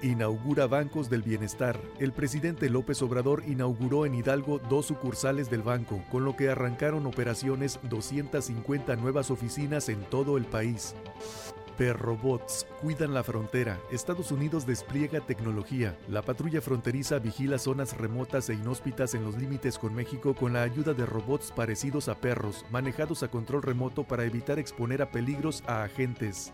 inaugura 0.02 0.68
Bancos 0.68 1.10
del 1.10 1.22
Bienestar. 1.22 1.80
El 2.00 2.12
presidente 2.12 2.70
López 2.70 3.02
Obrador 3.02 3.44
inauguró 3.48 4.06
en 4.06 4.16
Hidalgo 4.16 4.60
dos 4.70 4.88
sucursales 4.88 5.50
del 5.50 5.62
banco, 5.62 6.04
con 6.12 6.26
lo 6.26 6.36
que 6.36 6.50
arrancaron 6.50 7.06
operaciones 7.06 7.80
250 7.90 8.96
nuevas 8.96 9.32
oficinas 9.32 9.90
en 9.90 10.02
todo 10.02 10.38
el 10.38 10.46
país. 10.46 10.96
Perrobots 11.78 12.68
cuidan 12.82 13.14
la 13.14 13.24
frontera. 13.24 13.80
Estados 13.92 14.32
Unidos 14.32 14.68
despliega 14.68 15.20
tecnología. 15.22 15.98
La 16.08 16.22
patrulla 16.22 16.62
fronteriza 16.62 17.18
vigila 17.20 17.58
zonas 17.58 17.98
remotas 17.98 18.50
e 18.50 18.54
inhóspitas 18.54 19.16
en 19.16 19.24
los 19.24 19.36
límites 19.36 19.80
con 19.80 19.96
México 19.96 20.36
con 20.36 20.54
la 20.54 20.62
ayuda 20.62 20.94
de 20.94 21.06
robots 21.06 21.52
parecidos 21.52 22.08
a 22.08 22.16
perros, 22.16 22.66
manejados 22.70 23.24
a 23.24 23.30
control 23.30 23.64
remoto 23.64 24.04
para 24.04 24.26
evitar 24.26 24.60
exponer 24.60 25.02
a 25.02 25.10
peligros 25.10 25.64
a 25.66 25.84
agentes. 25.84 26.54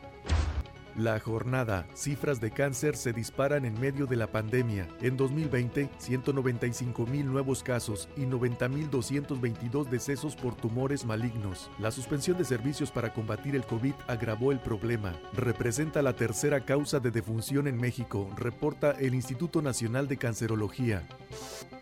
La 0.98 1.20
jornada, 1.20 1.86
cifras 1.94 2.42
de 2.42 2.50
cáncer 2.50 2.98
se 2.98 3.14
disparan 3.14 3.66
en 3.66 3.80
medio 3.80 4.08
de 4.08 4.16
la 4.16 4.26
pandemia. 4.26 4.88
En 5.00 5.16
2020, 5.16 5.92
195 6.00 7.06
mil 7.06 7.28
nuevos 7.28 7.62
casos 7.62 8.10
y 8.18 8.22
90.222 8.22 9.90
decesos 9.90 10.36
por 10.36 10.56
tumores 10.56 11.06
malignos. 11.06 11.70
La 11.78 11.92
suspensión 11.92 12.36
de 12.40 12.46
servicios 12.46 12.90
para 12.90 13.14
combatir 13.14 13.56
el 13.56 13.64
COVID 13.64 13.94
agravó 14.08 14.52
el 14.52 14.60
problema. 14.60 15.14
Representa 15.34 16.02
la 16.02 16.14
tercera 16.14 16.66
causa 16.66 17.00
de 17.00 17.12
defunción 17.12 17.68
en 17.68 17.78
México, 17.78 18.28
reporta 18.36 18.90
el 18.94 19.14
Instituto 19.14 19.62
Nacional 19.62 20.08
de 20.08 20.18
Cancerología. 20.18 21.04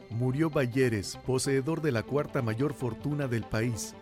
Murió 0.10 0.50
Bayeres, 0.50 1.16
poseedor 1.26 1.82
de 1.82 1.94
la 1.94 2.04
cuarta 2.04 2.42
mayor 2.42 2.74
fortuna 2.74 3.30
del 3.30 3.44
país. 3.44 3.96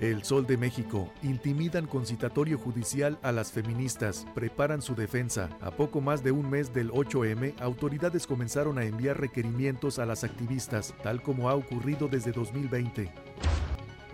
El 0.00 0.24
Sol 0.24 0.46
de 0.46 0.56
México. 0.56 1.12
Intimidan 1.22 1.86
con 1.86 2.06
citatorio 2.06 2.56
judicial 2.56 3.18
a 3.22 3.32
las 3.32 3.52
feministas. 3.52 4.26
Preparan 4.34 4.80
su 4.80 4.94
defensa. 4.94 5.50
A 5.60 5.70
poco 5.70 6.00
más 6.00 6.24
de 6.24 6.32
un 6.32 6.48
mes 6.48 6.72
del 6.72 6.90
8M, 6.90 7.52
autoridades 7.60 8.26
comenzaron 8.26 8.78
a 8.78 8.84
enviar 8.84 9.20
requerimientos 9.20 9.98
a 9.98 10.06
las 10.06 10.24
activistas, 10.24 10.94
tal 11.02 11.20
como 11.20 11.50
ha 11.50 11.54
ocurrido 11.54 12.08
desde 12.08 12.32
2020. 12.32 13.12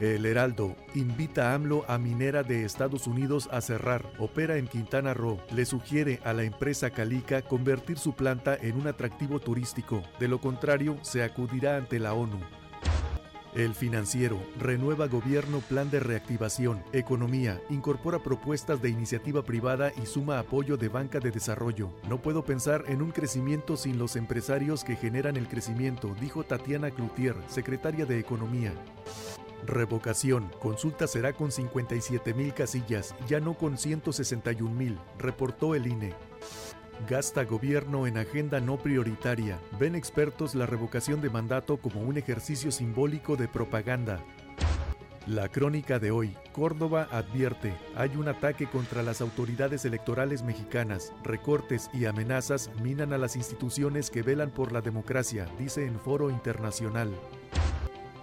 El 0.00 0.26
Heraldo 0.26 0.74
invita 0.96 1.52
a 1.52 1.54
AMLO 1.54 1.84
a 1.86 1.98
minera 1.98 2.42
de 2.42 2.64
Estados 2.64 3.06
Unidos 3.06 3.48
a 3.52 3.60
cerrar. 3.60 4.10
Opera 4.18 4.56
en 4.56 4.66
Quintana 4.66 5.14
Roo. 5.14 5.38
Le 5.54 5.64
sugiere 5.66 6.18
a 6.24 6.32
la 6.32 6.42
empresa 6.42 6.90
Calica 6.90 7.42
convertir 7.42 7.96
su 7.96 8.14
planta 8.14 8.56
en 8.60 8.76
un 8.76 8.88
atractivo 8.88 9.38
turístico. 9.38 10.02
De 10.18 10.26
lo 10.26 10.40
contrario, 10.40 10.98
se 11.02 11.22
acudirá 11.22 11.76
ante 11.76 12.00
la 12.00 12.12
ONU. 12.12 12.40
El 13.56 13.74
financiero 13.74 14.38
renueva 14.60 15.06
gobierno 15.06 15.60
plan 15.60 15.90
de 15.90 15.98
reactivación, 15.98 16.84
economía, 16.92 17.58
incorpora 17.70 18.18
propuestas 18.18 18.82
de 18.82 18.90
iniciativa 18.90 19.42
privada 19.44 19.92
y 19.96 20.04
suma 20.04 20.38
apoyo 20.38 20.76
de 20.76 20.90
banca 20.90 21.20
de 21.20 21.30
desarrollo. 21.30 21.90
No 22.06 22.20
puedo 22.20 22.44
pensar 22.44 22.84
en 22.86 23.00
un 23.00 23.12
crecimiento 23.12 23.78
sin 23.78 23.98
los 23.98 24.14
empresarios 24.16 24.84
que 24.84 24.94
generan 24.94 25.38
el 25.38 25.48
crecimiento, 25.48 26.14
dijo 26.20 26.44
Tatiana 26.44 26.90
Cloutier, 26.90 27.34
secretaria 27.48 28.04
de 28.04 28.18
Economía. 28.18 28.74
Revocación. 29.66 30.50
Consulta 30.60 31.06
será 31.06 31.32
con 31.32 31.50
57 31.50 32.34
mil 32.34 32.52
casillas, 32.52 33.14
ya 33.26 33.40
no 33.40 33.54
con 33.54 33.78
161 33.78 34.70
mil, 34.70 34.98
reportó 35.18 35.74
el 35.74 35.86
INE. 35.86 36.12
Gasta 37.08 37.44
gobierno 37.44 38.06
en 38.06 38.16
agenda 38.16 38.58
no 38.58 38.78
prioritaria. 38.78 39.60
Ven 39.78 39.94
expertos 39.94 40.54
la 40.54 40.66
revocación 40.66 41.20
de 41.20 41.30
mandato 41.30 41.76
como 41.76 42.00
un 42.00 42.16
ejercicio 42.16 42.72
simbólico 42.72 43.36
de 43.36 43.46
propaganda. 43.46 44.20
La 45.26 45.48
crónica 45.48 45.98
de 45.98 46.10
hoy. 46.10 46.36
Córdoba 46.52 47.06
advierte, 47.12 47.74
hay 47.96 48.16
un 48.16 48.28
ataque 48.28 48.66
contra 48.66 49.02
las 49.02 49.20
autoridades 49.20 49.84
electorales 49.84 50.42
mexicanas. 50.42 51.12
Recortes 51.22 51.90
y 51.92 52.06
amenazas 52.06 52.70
minan 52.82 53.12
a 53.12 53.18
las 53.18 53.36
instituciones 53.36 54.10
que 54.10 54.22
velan 54.22 54.50
por 54.50 54.72
la 54.72 54.80
democracia, 54.80 55.46
dice 55.58 55.84
en 55.86 56.00
foro 56.00 56.30
internacional. 56.30 57.10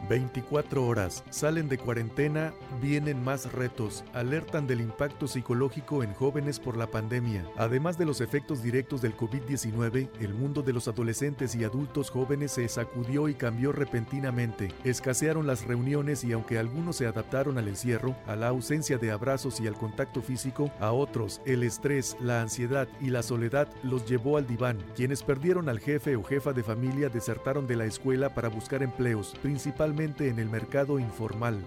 24 0.09 0.85
horas, 0.85 1.23
salen 1.29 1.69
de 1.69 1.77
cuarentena, 1.77 2.53
vienen 2.81 3.23
más 3.23 3.51
retos, 3.53 4.03
alertan 4.13 4.67
del 4.67 4.81
impacto 4.81 5.27
psicológico 5.27 6.03
en 6.03 6.13
jóvenes 6.13 6.59
por 6.59 6.77
la 6.77 6.87
pandemia. 6.87 7.45
Además 7.57 7.97
de 7.97 8.05
los 8.05 8.19
efectos 8.19 8.61
directos 8.61 9.01
del 9.01 9.15
COVID-19, 9.15 10.09
el 10.19 10.33
mundo 10.33 10.61
de 10.61 10.73
los 10.73 10.87
adolescentes 10.87 11.55
y 11.55 11.63
adultos 11.63 12.09
jóvenes 12.09 12.51
se 12.51 12.67
sacudió 12.67 13.29
y 13.29 13.35
cambió 13.35 13.71
repentinamente. 13.71 14.73
Escasearon 14.83 15.47
las 15.47 15.65
reuniones 15.65 16.23
y 16.23 16.33
aunque 16.33 16.57
algunos 16.57 16.97
se 16.97 17.07
adaptaron 17.07 17.57
al 17.57 17.67
encierro, 17.67 18.15
a 18.27 18.35
la 18.35 18.49
ausencia 18.49 18.97
de 18.97 19.11
abrazos 19.11 19.59
y 19.61 19.67
al 19.67 19.75
contacto 19.75 20.21
físico, 20.21 20.71
a 20.79 20.91
otros 20.91 21.41
el 21.45 21.63
estrés, 21.63 22.17
la 22.19 22.41
ansiedad 22.41 22.87
y 22.99 23.09
la 23.09 23.23
soledad 23.23 23.69
los 23.83 24.05
llevó 24.05 24.37
al 24.37 24.47
diván. 24.47 24.79
Quienes 24.95 25.23
perdieron 25.23 25.69
al 25.69 25.79
jefe 25.79 26.15
o 26.15 26.23
jefa 26.23 26.51
de 26.51 26.63
familia 26.63 27.09
desertaron 27.09 27.67
de 27.67 27.77
la 27.77 27.85
escuela 27.85 28.33
para 28.33 28.49
buscar 28.49 28.83
empleos, 28.83 29.35
principalmente 29.41 29.92
en 29.99 30.39
el 30.39 30.49
mercado 30.49 30.97
informal. 30.97 31.59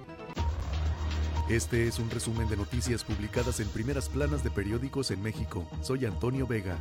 Este 1.49 1.87
es 1.87 2.01
un 2.01 2.11
resumen 2.11 2.49
de 2.49 2.57
noticias 2.57 3.05
publicadas 3.05 3.61
en 3.61 3.69
primeras 3.69 4.09
planas 4.09 4.43
de 4.43 4.51
periódicos 4.51 5.13
en 5.13 5.23
México. 5.23 5.65
Soy 5.81 6.07
Antonio 6.07 6.45
Vega. 6.45 6.77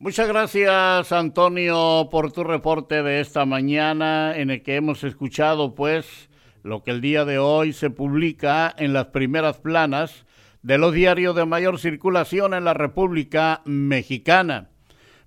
Muchas 0.00 0.26
gracias 0.26 1.12
Antonio 1.12 2.08
por 2.10 2.32
tu 2.32 2.42
reporte 2.42 3.04
de 3.04 3.20
esta 3.20 3.44
mañana 3.44 4.36
en 4.36 4.50
el 4.50 4.64
que 4.64 4.74
hemos 4.74 5.04
escuchado 5.04 5.76
pues 5.76 6.28
lo 6.64 6.82
que 6.82 6.90
el 6.90 7.00
día 7.00 7.24
de 7.24 7.38
hoy 7.38 7.72
se 7.72 7.90
publica 7.90 8.74
en 8.76 8.92
las 8.92 9.06
primeras 9.06 9.58
planas 9.58 10.26
de 10.62 10.78
los 10.78 10.92
diarios 10.92 11.36
de 11.36 11.46
mayor 11.46 11.78
circulación 11.78 12.54
en 12.54 12.64
la 12.64 12.74
República 12.74 13.62
Mexicana. 13.64 14.70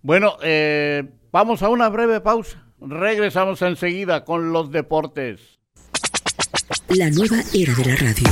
Bueno, 0.01 0.35
eh, 0.43 1.09
vamos 1.31 1.63
a 1.63 1.69
una 1.69 1.87
breve 1.87 2.19
pausa. 2.19 2.70
Regresamos 2.81 3.61
enseguida 3.61 4.25
con 4.25 4.51
los 4.51 4.71
deportes. 4.71 5.59
La 6.87 7.11
nueva 7.11 7.37
era 7.53 7.75
de 7.75 7.85
la 7.85 7.95
radio. 7.95 8.23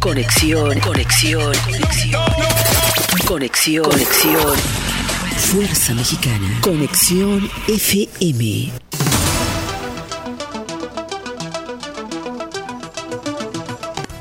Conexión, 0.00 0.80
conexión, 0.80 1.52
conexión. 1.64 2.22
Conexión, 3.28 3.84
conexión. 3.84 4.56
Fuerza 5.36 5.94
Mexicana. 5.94 6.60
Conexión 6.60 7.48
FM. 7.68 8.72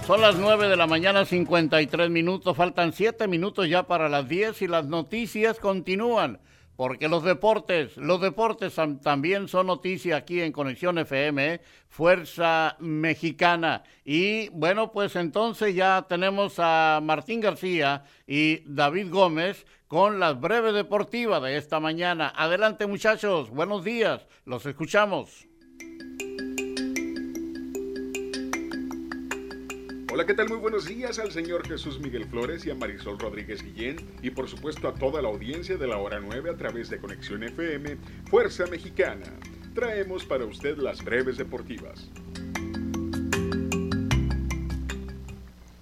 Son 0.06 0.22
las 0.22 0.36
9 0.36 0.68
de 0.68 0.78
la 0.78 0.86
mañana, 0.86 1.26
53 1.26 2.12
minutos. 2.12 2.56
Faltan 2.56 2.94
7 2.94 3.28
minutos 3.28 3.68
ya 3.68 3.88
para 3.88 4.08
las 4.08 4.30
10 4.30 4.62
y 4.62 4.68
las 4.68 4.86
noticias 4.86 5.58
continúan. 5.58 6.40
Porque 6.76 7.08
los 7.08 7.24
deportes, 7.24 7.98
los 7.98 8.20
deportes 8.20 8.76
también 9.02 9.48
son 9.48 9.68
noticia 9.68 10.18
aquí 10.18 10.42
en 10.42 10.52
Conexión 10.52 10.98
FM, 10.98 11.62
Fuerza 11.88 12.76
Mexicana. 12.80 13.84
Y 14.04 14.50
bueno, 14.50 14.92
pues 14.92 15.16
entonces 15.16 15.76
ya 15.76 16.06
tenemos 16.10 16.56
a 16.58 17.00
Martín 17.04 17.42
García 17.42 18.04
y 18.26 18.62
David 18.66 19.12
Gómez 19.12 19.68
con 19.88 20.20
las 20.20 20.40
breves 20.40 20.74
deportivas 20.74 21.44
de 21.44 21.58
esta 21.58 21.80
mañana. 21.80 22.34
Adelante 22.36 22.88
muchachos, 22.88 23.52
buenos 23.52 23.84
días, 23.84 24.28
los 24.46 24.66
escuchamos. 24.66 25.53
Hola, 30.16 30.28
¿qué 30.28 30.36
tal? 30.36 30.48
Muy 30.48 30.58
buenos 30.58 30.86
días 30.86 31.18
al 31.18 31.32
señor 31.32 31.68
Jesús 31.68 32.00
Miguel 32.00 32.26
Flores 32.26 32.64
y 32.68 32.70
a 32.70 32.76
Marisol 32.76 33.18
Rodríguez 33.18 33.64
Guillén 33.64 33.96
y 34.22 34.30
por 34.30 34.48
supuesto 34.48 34.88
a 34.88 34.94
toda 34.94 35.24
la 35.24 35.30
audiencia 35.30 35.76
de 35.76 35.88
la 35.88 35.98
hora 35.98 36.20
9 36.20 36.52
a 36.52 36.56
través 36.56 36.92
de 36.92 37.00
Conexión 37.00 37.42
FM, 37.42 37.98
Fuerza 38.30 38.68
Mexicana. 38.68 39.26
Traemos 39.74 40.24
para 40.24 40.46
usted 40.46 40.78
las 40.78 41.04
breves 41.04 41.38
deportivas. 41.38 42.12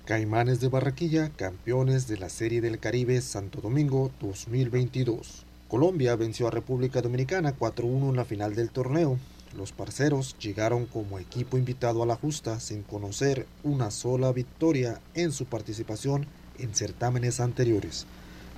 Caimanes 0.05 0.61
de 0.61 0.69
Barraquilla, 0.69 1.31
campeones 1.35 2.07
de 2.07 2.17
la 2.17 2.29
Serie 2.29 2.61
del 2.61 2.79
Caribe 2.79 3.19
Santo 3.19 3.59
Domingo 3.59 4.13
2022. 4.21 5.45
Colombia 5.67 6.15
venció 6.15 6.47
a 6.47 6.51
República 6.51 7.01
Dominicana 7.01 7.53
4-1 7.59 8.11
en 8.11 8.15
la 8.15 8.23
final 8.23 8.55
del 8.55 8.69
torneo. 8.69 9.19
Los 9.57 9.73
parceros 9.73 10.37
llegaron 10.39 10.85
como 10.85 11.19
equipo 11.19 11.57
invitado 11.57 12.01
a 12.01 12.05
la 12.05 12.15
justa 12.15 12.59
sin 12.59 12.83
conocer 12.83 13.45
una 13.63 13.91
sola 13.91 14.31
victoria 14.31 15.01
en 15.13 15.31
su 15.33 15.45
participación 15.45 16.25
en 16.57 16.73
certámenes 16.73 17.41
anteriores. 17.41 18.05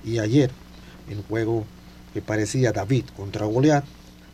Y 0.04 0.18
ayer, 0.18 0.50
en 1.08 1.22
juego 1.24 1.64
que 2.12 2.22
parecía 2.22 2.72
David 2.72 3.06
contra 3.16 3.46
Goliat, 3.46 3.84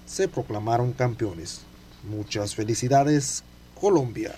se 0.04 0.28
proclamaron 0.28 0.92
campeones. 0.92 1.62
Muchas 2.04 2.54
felicidades, 2.54 3.42
Colombia. 3.80 4.34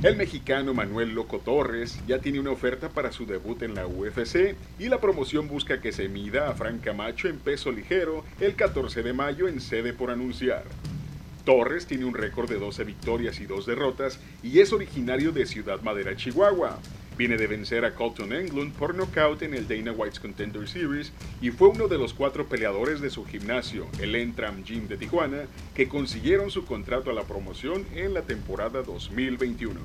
El 0.00 0.14
mexicano 0.14 0.74
Manuel 0.74 1.12
Loco 1.12 1.40
Torres 1.40 1.98
ya 2.06 2.20
tiene 2.20 2.38
una 2.38 2.52
oferta 2.52 2.88
para 2.88 3.10
su 3.10 3.26
debut 3.26 3.60
en 3.62 3.74
la 3.74 3.88
UFC 3.88 4.54
y 4.78 4.88
la 4.88 5.00
promoción 5.00 5.48
busca 5.48 5.80
que 5.80 5.90
se 5.90 6.08
mida 6.08 6.48
a 6.48 6.54
Frank 6.54 6.82
Camacho 6.84 7.26
en 7.26 7.40
peso 7.40 7.72
ligero 7.72 8.24
el 8.38 8.54
14 8.54 9.02
de 9.02 9.12
mayo 9.12 9.48
en 9.48 9.60
sede 9.60 9.92
por 9.92 10.12
anunciar. 10.12 10.62
Torres 11.44 11.88
tiene 11.88 12.04
un 12.04 12.14
récord 12.14 12.48
de 12.48 12.60
12 12.60 12.84
victorias 12.84 13.40
y 13.40 13.46
2 13.46 13.66
derrotas 13.66 14.20
y 14.40 14.60
es 14.60 14.72
originario 14.72 15.32
de 15.32 15.46
Ciudad 15.46 15.82
Madera, 15.82 16.14
Chihuahua. 16.14 16.78
Viene 17.18 17.36
de 17.36 17.48
vencer 17.48 17.84
a 17.84 17.96
Colton 17.96 18.32
Englund 18.32 18.72
por 18.74 18.94
nocaut 18.94 19.42
en 19.42 19.52
el 19.52 19.66
Dana 19.66 19.90
White's 19.90 20.20
Contender 20.20 20.68
Series 20.68 21.10
y 21.40 21.50
fue 21.50 21.66
uno 21.66 21.88
de 21.88 21.98
los 21.98 22.14
cuatro 22.14 22.46
peleadores 22.46 23.00
de 23.00 23.10
su 23.10 23.24
gimnasio, 23.24 23.88
el 24.00 24.14
Entram 24.14 24.62
Gym 24.62 24.86
de 24.86 24.96
Tijuana, 24.96 25.46
que 25.74 25.88
consiguieron 25.88 26.52
su 26.52 26.64
contrato 26.64 27.10
a 27.10 27.14
la 27.14 27.24
promoción 27.24 27.84
en 27.92 28.14
la 28.14 28.22
temporada 28.22 28.82
2021. 28.82 29.80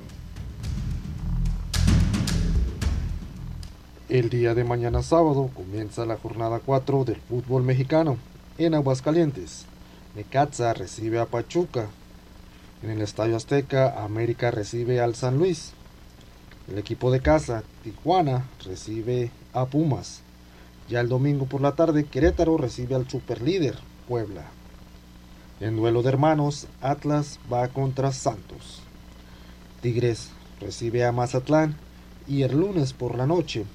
El 4.08 4.30
día 4.30 4.54
de 4.54 4.62
mañana 4.62 5.02
sábado 5.02 5.50
comienza 5.52 6.06
la 6.06 6.16
jornada 6.16 6.60
4 6.64 7.04
del 7.04 7.16
fútbol 7.16 7.64
mexicano 7.64 8.16
en 8.58 8.74
Aguascalientes. 8.74 9.66
Necaxa 10.14 10.72
recibe 10.72 11.18
a 11.18 11.26
Pachuca. 11.26 11.88
En 12.84 12.90
el 12.90 13.00
Estadio 13.02 13.34
Azteca, 13.34 14.04
América 14.04 14.52
recibe 14.52 15.00
al 15.00 15.16
San 15.16 15.36
Luis. 15.38 15.72
El 16.66 16.78
equipo 16.78 17.10
de 17.10 17.20
casa, 17.20 17.62
Tijuana, 17.82 18.48
recibe 18.64 19.30
a 19.52 19.66
Pumas. 19.66 20.22
Ya 20.88 21.00
el 21.00 21.08
domingo 21.08 21.44
por 21.44 21.60
la 21.60 21.72
tarde, 21.72 22.04
Querétaro 22.04 22.56
recibe 22.56 22.94
al 22.94 23.08
superlíder, 23.08 23.76
Puebla. 24.08 24.46
En 25.60 25.76
duelo 25.76 26.02
de 26.02 26.08
hermanos, 26.08 26.66
Atlas 26.80 27.38
va 27.52 27.68
contra 27.68 28.12
Santos. 28.12 28.80
Tigres 29.82 30.30
recibe 30.58 31.04
a 31.04 31.12
Mazatlán 31.12 31.76
y 32.26 32.42
el 32.42 32.58
lunes 32.58 32.94
por 32.94 33.14
la 33.16 33.26
noche, 33.26 33.66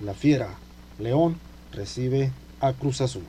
la 0.00 0.14
Fiera, 0.14 0.54
León, 1.00 1.36
recibe 1.72 2.30
a 2.60 2.72
Cruz 2.74 3.00
Azul. 3.00 3.24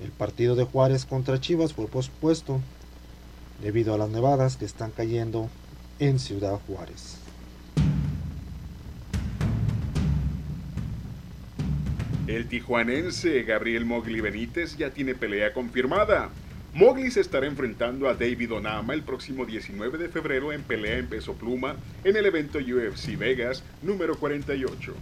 El 0.00 0.12
partido 0.12 0.54
de 0.54 0.64
Juárez 0.64 1.06
contra 1.06 1.40
Chivas 1.40 1.72
fue 1.72 1.88
pospuesto 1.88 2.60
debido 3.60 3.94
a 3.94 3.98
las 3.98 4.10
nevadas 4.10 4.56
que 4.56 4.64
están 4.64 4.92
cayendo 4.92 5.48
en 5.98 6.20
Ciudad 6.20 6.60
Juárez. 6.68 7.16
El 12.26 12.48
tijuanense 12.48 13.44
Gabriel 13.44 13.84
Mogli 13.84 14.20
Benítez 14.20 14.76
ya 14.76 14.90
tiene 14.90 15.14
pelea 15.14 15.52
confirmada. 15.52 16.30
Mogli 16.74 17.12
se 17.12 17.20
estará 17.20 17.46
enfrentando 17.46 18.08
a 18.08 18.14
David 18.14 18.52
Onama 18.52 18.94
el 18.94 19.02
próximo 19.02 19.46
19 19.46 19.96
de 19.96 20.08
febrero 20.08 20.52
en 20.52 20.62
pelea 20.62 20.98
en 20.98 21.06
peso 21.06 21.34
pluma 21.34 21.76
en 22.02 22.16
el 22.16 22.26
evento 22.26 22.58
UFC 22.58 23.16
Vegas 23.16 23.62
número 23.80 24.18
48. 24.18 24.92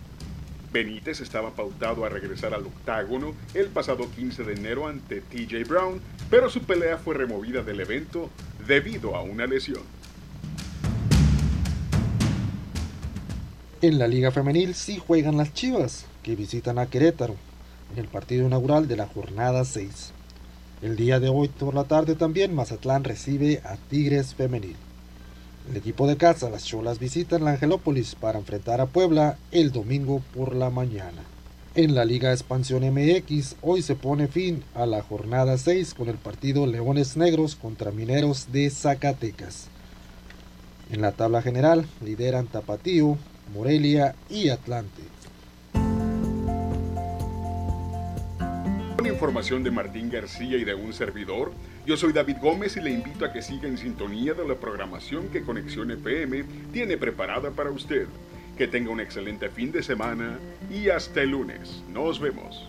Benítez 0.70 1.22
estaba 1.22 1.53
pautado 1.53 2.05
a 2.05 2.11
regresar 2.11 2.53
al 2.53 2.66
octágono 2.66 3.35
el 3.55 3.68
pasado 3.68 4.11
15 4.11 4.45
de 4.45 4.53
enero 4.53 4.87
ante 4.87 5.22
TJ 5.22 5.66
Brown, 5.66 6.03
pero 6.29 6.51
su 6.51 6.61
pelea 6.61 6.99
fue 6.99 7.14
removida 7.14 7.62
del 7.62 7.81
evento 7.81 8.29
debido 8.66 9.16
a 9.16 9.22
una 9.22 9.47
lesión. 9.47 9.83
En 13.81 13.99
la 13.99 14.09
Liga 14.09 14.31
Femenil 14.31 14.75
sí 14.75 14.99
juegan 14.99 15.39
las 15.39 15.55
Chivas 15.55 16.07
que 16.25 16.35
visitan 16.35 16.81
a 16.81 16.87
Querétaro 16.87 17.37
en 17.93 18.01
el 18.01 18.09
partido 18.09 18.45
inaugural 18.45 18.89
de 18.89 18.97
la 18.97 19.07
jornada 19.07 19.64
6. 19.64 20.11
El 20.83 20.97
día 20.97 21.20
de 21.20 21.29
hoy 21.29 21.49
por 21.49 21.75
la 21.75 21.85
tarde 21.85 22.16
también 22.16 22.53
Mazatlán 22.55 23.05
recibe 23.05 23.61
a 23.64 23.77
Tigres 23.77 24.35
Femenil. 24.35 24.77
El 25.70 25.77
equipo 25.77 26.07
de 26.07 26.16
casa, 26.16 26.51
las 26.51 26.64
Cholas, 26.64 26.99
visitan 26.99 27.45
la 27.45 27.53
Angelópolis 27.53 28.16
para 28.16 28.39
enfrentar 28.39 28.81
a 28.81 28.87
Puebla 28.87 29.39
el 29.53 29.70
domingo 29.70 30.20
por 30.35 30.55
la 30.55 30.70
mañana. 30.70 31.22
En 31.75 31.95
la 31.95 32.05
Liga 32.05 32.33
Expansión 32.33 32.83
MX, 32.83 33.57
hoy 33.62 33.83
se 33.83 33.95
pone 33.95 34.29
fin 34.29 34.62
a 34.75 34.87
la 34.87 35.03
jornada 35.03 35.57
6 35.57 35.95
con 35.95 36.09
el 36.09 36.16
partido 36.16 36.66
Leones 36.66 37.16
Negros 37.16 37.57
contra 37.57 37.91
Mineros 37.91 38.53
de 38.53 38.70
Zacatecas. 38.70 39.68
En 40.91 41.01
la 41.01 41.12
tabla 41.12 41.43
general 41.43 41.87
lideran 42.05 42.47
Tapatío, 42.47 43.16
Morelia 43.55 44.14
y 44.29 44.51
Atlante. 44.51 45.14
Información 49.09 49.63
de 49.63 49.71
Martín 49.71 50.11
García 50.11 50.57
y 50.57 50.65
de 50.65 50.75
un 50.75 50.93
servidor, 50.93 51.53
yo 51.87 51.97
soy 51.97 52.13
David 52.13 52.37
Gómez 52.41 52.77
y 52.77 52.81
le 52.81 52.91
invito 52.91 53.25
a 53.25 53.33
que 53.33 53.43
siga 53.43 53.69
en 53.69 53.79
sintonía 53.79 54.35
de 54.35 54.47
la 54.47 54.55
programación 54.55 55.29
que 55.29 55.43
Conexión 55.43 55.91
FM 55.91 56.45
tiene 56.73 56.97
preparada 56.97 57.51
para 57.51 57.71
usted. 57.71 58.07
Que 58.57 58.69
tenga 58.69 58.91
un 58.91 59.01
excelente 59.01 59.49
fin 59.49 59.73
de 59.73 59.83
semana 59.83 60.39
y 60.71 60.89
hasta 60.89 61.23
el 61.23 61.31
lunes. 61.31 61.83
Nos 61.93 62.21
vemos. 62.21 62.69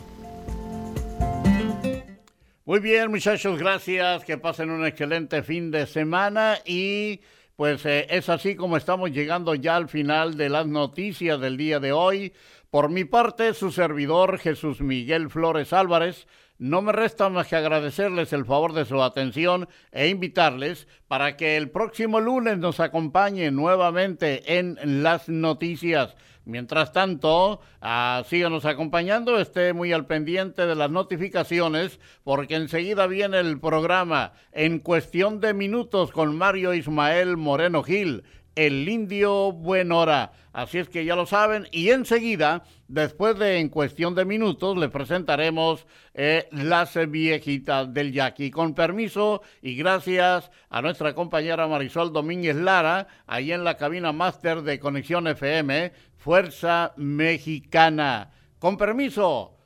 Muy 2.65 2.79
bien, 2.79 3.11
muchachos, 3.11 3.59
gracias. 3.59 4.25
Que 4.25 4.39
pasen 4.39 4.71
un 4.71 4.85
excelente 4.85 5.43
fin 5.43 5.69
de 5.69 5.85
semana 5.85 6.57
y 6.65 7.21
pues 7.55 7.85
eh, 7.85 8.07
es 8.09 8.29
así 8.29 8.55
como 8.55 8.77
estamos 8.77 9.11
llegando 9.11 9.55
ya 9.55 9.75
al 9.75 9.87
final 9.87 10.37
de 10.37 10.49
las 10.49 10.67
noticias 10.67 11.39
del 11.39 11.57
día 11.57 11.79
de 11.79 11.91
hoy. 11.91 12.33
Por 12.69 12.89
mi 12.89 13.05
parte, 13.05 13.53
su 13.53 13.71
servidor 13.71 14.37
Jesús 14.39 14.81
Miguel 14.81 15.29
Flores 15.29 15.71
Álvarez, 15.71 16.27
no 16.57 16.81
me 16.81 16.91
resta 16.91 17.29
más 17.29 17.47
que 17.47 17.55
agradecerles 17.55 18.31
el 18.31 18.45
favor 18.45 18.73
de 18.73 18.85
su 18.85 19.01
atención 19.01 19.67
e 19.91 20.07
invitarles 20.07 20.87
para 21.07 21.35
que 21.35 21.57
el 21.57 21.69
próximo 21.69 22.21
lunes 22.21 22.57
nos 22.57 22.79
acompañe 22.79 23.51
nuevamente 23.51 24.57
en 24.57 25.03
las 25.03 25.27
noticias. 25.27 26.15
Mientras 26.45 26.91
tanto, 26.91 27.59
ah, 27.81 28.23
síganos 28.27 28.65
acompañando, 28.65 29.39
esté 29.39 29.73
muy 29.73 29.91
al 29.91 30.05
pendiente 30.05 30.67
de 30.67 30.75
las 30.75 30.91
notificaciones, 30.91 31.99
porque 32.23 32.55
enseguida 32.55 33.07
viene 33.07 33.39
el 33.39 33.59
programa 33.59 34.33
en 34.51 34.77
cuestión 34.77 35.39
de 35.39 35.55
minutos 35.55 36.11
con 36.11 36.37
Mario 36.37 36.75
Ismael 36.75 37.35
Moreno 37.35 37.81
Gil 37.81 38.23
el 38.55 38.87
indio 38.87 39.51
Buenora. 39.51 40.31
Así 40.53 40.77
es 40.77 40.87
que 40.87 41.03
ya 41.03 41.15
lo 41.15 41.25
saben. 41.25 41.67
Y 41.71 41.89
enseguida, 41.89 42.63
después 42.87 43.37
de 43.37 43.59
en 43.59 43.69
cuestión 43.69 44.15
de 44.15 44.23
minutos, 44.23 44.77
le 44.77 44.89
presentaremos 44.89 45.85
eh, 46.13 46.47
las 46.51 46.95
viejitas 47.09 47.93
del 47.93 48.13
Yaqui. 48.13 48.51
Con 48.51 48.73
permiso 48.73 49.41
y 49.61 49.75
gracias 49.75 50.49
a 50.69 50.81
nuestra 50.81 51.13
compañera 51.13 51.67
Marisol 51.67 52.13
Domínguez 52.13 52.55
Lara, 52.55 53.07
ahí 53.27 53.51
en 53.51 53.63
la 53.65 53.75
cabina 53.75 54.13
máster 54.13 54.61
de 54.61 54.79
Conexión 54.79 55.27
FM, 55.27 55.91
Fuerza 56.17 56.93
Mexicana. 56.95 58.31
Con 58.59 58.77
permiso, 58.77 59.57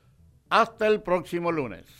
hasta 0.48 0.88
el 0.88 1.02
próximo 1.02 1.52
lunes. 1.52 1.99